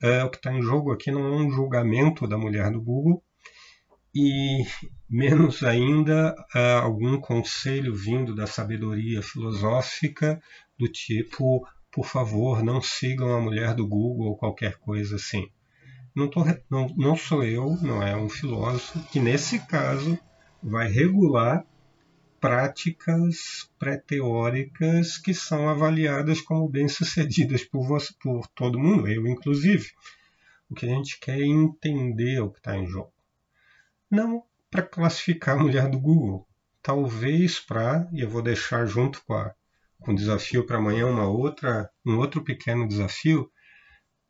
É, 0.02 0.24
o 0.24 0.30
que 0.30 0.36
está 0.38 0.52
em 0.52 0.62
jogo 0.62 0.92
aqui 0.92 1.10
não 1.10 1.26
é 1.26 1.30
um 1.30 1.50
julgamento 1.50 2.26
da 2.26 2.38
mulher 2.38 2.70
do 2.70 2.80
Google, 2.80 3.22
e 4.14 4.64
menos 5.08 5.62
ainda 5.62 6.34
algum 6.82 7.20
conselho 7.20 7.94
vindo 7.94 8.34
da 8.34 8.46
sabedoria 8.46 9.22
filosófica 9.22 10.40
do 10.76 10.88
tipo, 10.88 11.66
por 11.92 12.06
favor, 12.06 12.62
não 12.62 12.80
sigam 12.80 13.32
a 13.34 13.40
mulher 13.40 13.74
do 13.74 13.86
Google 13.86 14.28
ou 14.28 14.36
qualquer 14.36 14.78
coisa 14.78 15.16
assim. 15.16 15.48
Não, 16.14 16.28
tô, 16.28 16.44
não, 16.68 16.88
não 16.96 17.16
sou 17.16 17.44
eu, 17.44 17.76
não 17.82 18.02
é 18.02 18.16
um 18.16 18.28
filósofo 18.28 18.98
que 19.12 19.20
nesse 19.20 19.60
caso 19.60 20.18
vai 20.62 20.88
regular 20.88 21.64
práticas 22.40 23.70
pré-teóricas 23.78 25.18
que 25.18 25.34
são 25.34 25.68
avaliadas 25.68 26.40
como 26.40 26.68
bem-sucedidas 26.68 27.64
por, 27.64 27.86
por 28.20 28.46
todo 28.48 28.78
mundo, 28.78 29.08
eu 29.08 29.26
inclusive. 29.26 29.90
O 30.70 30.74
que 30.74 30.86
a 30.86 30.88
gente 30.88 31.18
quer 31.18 31.40
é 31.40 31.44
entender 31.44 32.40
o 32.40 32.50
que 32.50 32.58
está 32.58 32.76
em 32.76 32.86
jogo. 32.86 33.12
Não 34.10 34.44
para 34.70 34.82
classificar 34.82 35.56
a 35.56 35.62
mulher 35.62 35.88
do 35.88 35.98
Google, 35.98 36.46
talvez 36.80 37.58
para, 37.58 38.08
e 38.12 38.20
eu 38.20 38.30
vou 38.30 38.40
deixar 38.40 38.86
junto 38.86 39.22
com, 39.24 39.34
a, 39.34 39.52
com 40.00 40.12
o 40.12 40.14
desafio 40.14 40.64
para 40.64 40.78
amanhã 40.78 41.06
uma 41.06 41.28
outra, 41.28 41.90
um 42.06 42.16
outro 42.16 42.42
pequeno 42.42 42.86
desafio, 42.86 43.50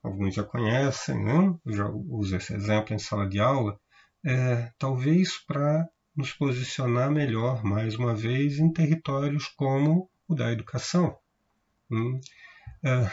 alguns 0.03 0.35
já 0.35 0.43
conhecem, 0.43 1.23
né? 1.23 1.55
eu 1.67 1.73
já 1.73 1.89
uso 1.89 2.37
esse 2.37 2.55
exemplo 2.55 2.95
em 2.95 2.99
sala 2.99 3.29
de 3.29 3.39
aula, 3.39 3.79
é, 4.25 4.73
talvez 4.79 5.37
para 5.45 5.87
nos 6.17 6.33
posicionar 6.33 7.11
melhor, 7.11 7.65
mais 7.65 7.95
uma 7.95 8.15
vez, 8.15 8.59
em 8.59 8.73
territórios 8.73 9.47
como 9.49 10.11
o 10.29 10.35
da 10.35 10.53
educação. 10.53 11.19
Hum, 11.91 12.21
é, 12.83 13.11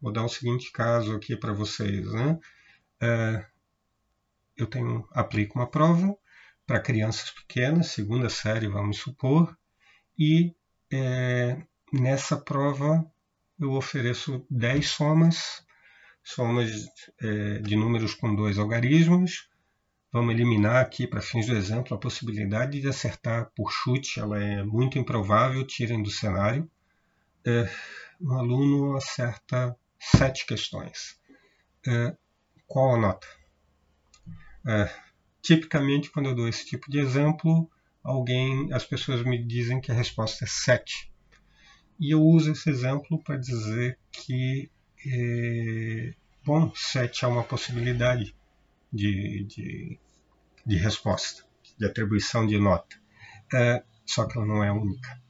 vou 0.00 0.12
dar 0.12 0.24
o 0.24 0.28
seguinte 0.28 0.70
caso 0.72 1.14
aqui 1.14 1.36
para 1.36 1.52
vocês. 1.52 2.10
Né? 2.12 2.38
É, 3.00 3.46
eu 4.56 4.66
tenho, 4.66 5.06
aplico 5.12 5.58
uma 5.58 5.70
prova 5.70 6.16
para 6.66 6.80
crianças 6.80 7.30
pequenas, 7.30 7.88
segunda 7.88 8.28
série, 8.28 8.68
vamos 8.68 8.98
supor, 8.98 9.56
e 10.18 10.54
é, 10.92 11.60
nessa 11.92 12.36
prova 12.36 13.04
eu 13.58 13.72
ofereço 13.72 14.44
10 14.50 14.86
somas, 14.86 15.64
somas 16.22 16.70
é, 17.20 17.58
de 17.58 17.76
números 17.76 18.14
com 18.14 18.34
dois 18.34 18.58
algarismos, 18.58 19.48
Vamos 20.12 20.34
eliminar 20.34 20.76
aqui, 20.76 21.06
para 21.06 21.22
fins 21.22 21.46
do 21.46 21.56
exemplo, 21.56 21.96
a 21.96 21.98
possibilidade 21.98 22.80
de 22.80 22.86
acertar 22.86 23.50
por 23.56 23.72
chute, 23.72 24.20
ela 24.20 24.38
é 24.38 24.62
muito 24.62 24.98
improvável, 24.98 25.66
tirem 25.66 26.02
do 26.02 26.10
cenário. 26.10 26.70
É, 27.46 27.66
um 28.20 28.32
aluno 28.34 28.94
acerta 28.94 29.74
sete 29.98 30.44
questões. 30.44 31.18
É, 31.86 32.14
qual 32.66 32.94
a 32.94 32.98
nota? 32.98 33.26
É, 34.66 34.94
tipicamente, 35.40 36.10
quando 36.10 36.28
eu 36.28 36.34
dou 36.34 36.46
esse 36.46 36.66
tipo 36.66 36.90
de 36.90 36.98
exemplo, 36.98 37.70
alguém, 38.04 38.70
as 38.70 38.84
pessoas 38.84 39.22
me 39.22 39.42
dizem 39.42 39.80
que 39.80 39.90
a 39.90 39.94
resposta 39.94 40.44
é 40.44 40.46
7. 40.46 41.10
E 41.98 42.12
eu 42.12 42.20
uso 42.20 42.52
esse 42.52 42.68
exemplo 42.68 43.18
para 43.22 43.38
dizer 43.38 43.98
que, 44.10 44.70
é, 45.06 46.12
bom, 46.44 46.70
7 46.74 47.24
é 47.24 47.28
uma 47.28 47.44
possibilidade 47.44 48.36
de, 48.92 49.44
de, 49.44 49.98
de 50.64 50.76
resposta, 50.76 51.44
de 51.78 51.86
atribuição 51.86 52.46
de 52.46 52.58
nota. 52.58 52.96
É, 53.52 53.82
só 54.06 54.26
que 54.26 54.36
ela 54.36 54.46
não 54.46 54.62
é 54.62 54.72
única. 54.72 55.20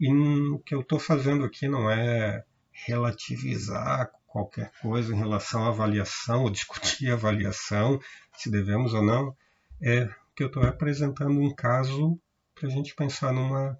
E 0.00 0.12
o 0.12 0.58
que 0.60 0.74
eu 0.74 0.80
estou 0.80 0.98
fazendo 0.98 1.44
aqui 1.44 1.68
não 1.68 1.90
é 1.90 2.44
relativizar 2.72 4.10
qualquer 4.26 4.70
coisa 4.80 5.14
em 5.14 5.18
relação 5.18 5.64
à 5.64 5.68
avaliação, 5.68 6.44
ou 6.44 6.50
discutir 6.50 7.10
a 7.10 7.14
avaliação, 7.14 8.00
se 8.36 8.50
devemos 8.50 8.94
ou 8.94 9.02
não. 9.02 9.36
É 9.80 10.08
que 10.34 10.44
eu 10.44 10.46
estou 10.46 10.62
apresentando 10.62 11.40
um 11.40 11.52
caso 11.52 12.16
para 12.54 12.68
a 12.68 12.70
gente 12.70 12.94
pensar 12.94 13.32
numa, 13.32 13.76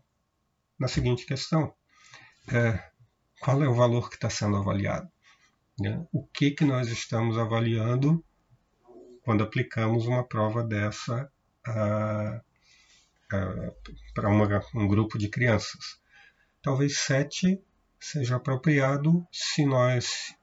na 0.79 0.89
seguinte 0.89 1.25
questão. 1.25 1.73
É, 2.53 2.83
qual 3.41 3.62
é 3.62 3.69
o 3.69 3.75
valor 3.75 4.09
que 4.09 4.16
está 4.16 4.29
sendo 4.29 4.57
avaliado? 4.57 5.09
Né? 5.79 6.05
O 6.12 6.27
que, 6.27 6.51
que 6.51 6.64
nós 6.64 6.89
estamos 6.89 7.39
avaliando 7.39 8.25
quando 9.29 9.45
aplicamos 9.45 10.07
uma 10.07 10.26
prova 10.26 10.64
dessa 10.64 11.31
para 14.14 14.31
um 14.74 14.89
grupo 14.89 15.18
de 15.18 15.29
crianças. 15.29 16.01
Talvez 16.62 17.01
sete 17.01 17.62
seja 18.01 18.37
apropriado 18.37 19.29
se 19.31 19.66
nós, 19.66 20.35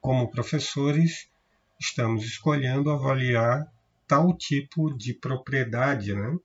como 0.00 0.28
professores, 0.32 1.30
estamos 1.78 2.24
escolhendo 2.24 2.90
avaliar 2.90 3.72
tal 4.08 4.36
tipo 4.36 4.92
de 4.96 5.14
propriedade 5.14 6.12
né, 6.12 6.36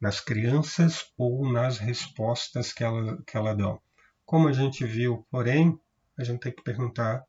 nas 0.00 0.18
crianças 0.18 1.12
ou 1.18 1.52
nas 1.52 1.76
respostas 1.76 2.72
que 2.72 2.82
ela, 2.82 3.22
que 3.26 3.36
ela 3.36 3.54
dão. 3.54 3.78
Como 4.24 4.48
a 4.48 4.52
gente 4.54 4.82
viu, 4.86 5.26
porém, 5.30 5.78
a 6.16 6.24
gente 6.24 6.40
tem 6.40 6.52
que 6.54 6.62
perguntar 6.62 7.22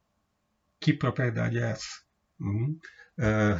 que 0.79 0.93
propriedade 0.93 1.57
é 1.57 1.71
essa. 1.71 2.01
Hum? 2.39 2.79
Uh, 3.17 3.59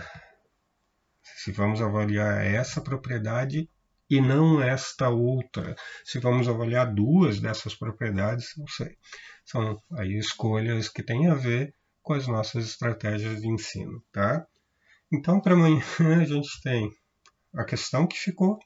se 1.21 1.51
vamos 1.51 1.81
avaliar 1.81 2.45
essa 2.45 2.81
propriedade 2.81 3.69
e 4.09 4.21
não 4.21 4.61
esta 4.61 5.09
outra. 5.09 5.75
Se 6.03 6.19
vamos 6.19 6.47
avaliar 6.47 6.93
duas 6.93 7.39
dessas 7.39 7.75
propriedades, 7.75 8.53
não 8.57 8.67
sei. 8.67 8.97
São 9.45 9.81
aí 9.93 10.17
escolhas 10.17 10.89
que 10.89 11.03
têm 11.03 11.27
a 11.27 11.33
ver 11.33 11.73
com 12.01 12.13
as 12.13 12.27
nossas 12.27 12.65
estratégias 12.65 13.41
de 13.41 13.47
ensino, 13.47 14.01
tá? 14.11 14.45
Então, 15.11 15.39
para 15.41 15.53
amanhã 15.53 15.81
a 16.21 16.25
gente 16.25 16.61
tem 16.61 16.89
a 17.53 17.63
questão 17.63 18.07
que 18.07 18.17
ficou. 18.17 18.59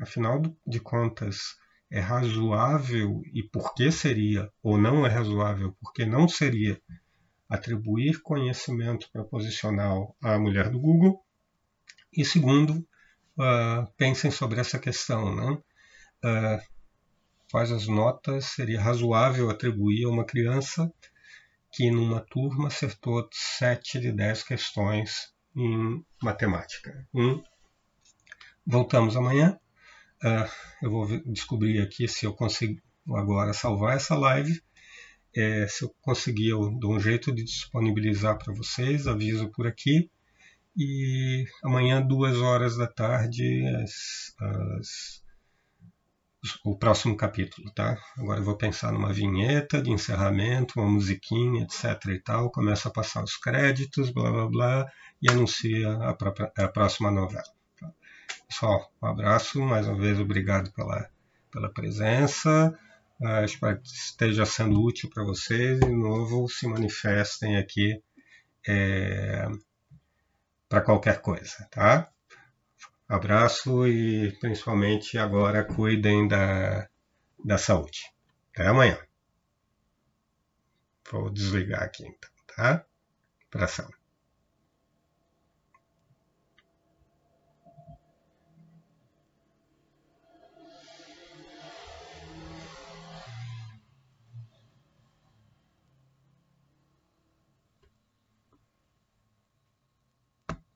Afinal 0.00 0.40
de 0.66 0.80
contas, 0.80 1.56
é 1.90 2.00
razoável 2.00 3.22
e 3.32 3.42
por 3.42 3.74
que 3.74 3.92
seria, 3.92 4.50
ou 4.62 4.78
não 4.78 5.06
é 5.06 5.10
razoável, 5.10 5.76
porque 5.80 6.06
não 6.06 6.26
seria 6.26 6.80
atribuir 7.52 8.22
conhecimento 8.22 9.10
proposicional 9.12 10.16
à 10.22 10.38
mulher 10.38 10.70
do 10.70 10.80
Google. 10.80 11.22
E 12.10 12.24
segundo, 12.24 12.78
uh, 13.38 13.86
pensem 13.98 14.30
sobre 14.30 14.58
essa 14.58 14.78
questão. 14.78 15.34
Né? 15.36 15.58
Uh, 16.24 16.62
quais 17.50 17.70
as 17.70 17.86
notas 17.86 18.46
seria 18.46 18.80
razoável 18.80 19.50
atribuir 19.50 20.06
a 20.06 20.08
uma 20.08 20.24
criança 20.24 20.90
que 21.70 21.90
numa 21.90 22.20
turma 22.20 22.68
acertou 22.68 23.28
7 23.30 24.00
de 24.00 24.12
10 24.12 24.44
questões 24.44 25.34
em 25.54 26.02
matemática. 26.22 27.06
Hum? 27.14 27.42
Voltamos 28.66 29.14
amanhã. 29.14 29.58
Uh, 30.24 30.48
eu 30.82 30.90
vou 30.90 31.06
descobrir 31.26 31.82
aqui 31.82 32.08
se 32.08 32.24
eu 32.24 32.32
consigo 32.32 32.80
agora 33.14 33.52
salvar 33.52 33.96
essa 33.96 34.16
live. 34.16 34.62
É, 35.34 35.66
se 35.66 35.84
eu 35.84 35.94
conseguir, 36.00 36.50
eu 36.50 36.70
dou 36.78 36.94
um 36.94 37.00
jeito 37.00 37.34
de 37.34 37.42
disponibilizar 37.42 38.38
para 38.38 38.52
vocês, 38.54 39.06
aviso 39.06 39.50
por 39.50 39.66
aqui. 39.66 40.10
E 40.76 41.44
amanhã, 41.62 42.00
duas 42.00 42.36
horas 42.38 42.76
da 42.76 42.86
tarde, 42.86 43.62
as, 43.82 44.34
as, 44.40 45.22
o 46.64 46.76
próximo 46.76 47.16
capítulo, 47.16 47.70
tá? 47.74 47.98
Agora 48.16 48.40
eu 48.40 48.44
vou 48.44 48.56
pensar 48.56 48.90
numa 48.92 49.12
vinheta 49.12 49.80
de 49.82 49.90
encerramento, 49.90 50.80
uma 50.80 50.90
musiquinha, 50.90 51.62
etc 51.64 52.04
e 52.08 52.18
tal. 52.18 52.50
Começa 52.50 52.88
a 52.88 52.92
passar 52.92 53.22
os 53.22 53.36
créditos, 53.36 54.10
blá 54.10 54.30
blá 54.30 54.48
blá, 54.48 54.92
e 55.20 55.30
anuncia 55.30 55.92
a, 55.92 56.14
própria, 56.14 56.50
a 56.56 56.68
próxima 56.68 57.10
novela. 57.10 57.44
Pessoal, 58.48 58.90
um 59.02 59.06
abraço, 59.06 59.60
mais 59.60 59.86
uma 59.86 59.96
vez 59.96 60.18
obrigado 60.18 60.72
pela, 60.72 61.08
pela 61.50 61.72
presença. 61.72 62.76
Uh, 63.22 63.44
espero 63.44 63.80
que 63.80 63.88
esteja 63.88 64.44
sendo 64.44 64.82
útil 64.82 65.08
para 65.08 65.22
vocês 65.22 65.78
e, 65.78 65.86
de 65.86 65.92
novo, 65.92 66.48
se 66.48 66.66
manifestem 66.66 67.56
aqui 67.56 68.02
é, 68.66 69.46
para 70.68 70.80
qualquer 70.80 71.20
coisa, 71.20 71.68
tá? 71.70 72.10
Abraço 73.08 73.86
e, 73.86 74.32
principalmente, 74.40 75.18
agora 75.18 75.62
cuidem 75.62 76.26
da, 76.26 76.88
da 77.44 77.58
saúde. 77.58 78.12
Até 78.52 78.66
amanhã. 78.66 78.98
Vou 81.08 81.30
desligar 81.30 81.84
aqui 81.84 82.04
então, 82.04 82.30
tá? 82.56 82.84
Abração. 83.52 84.01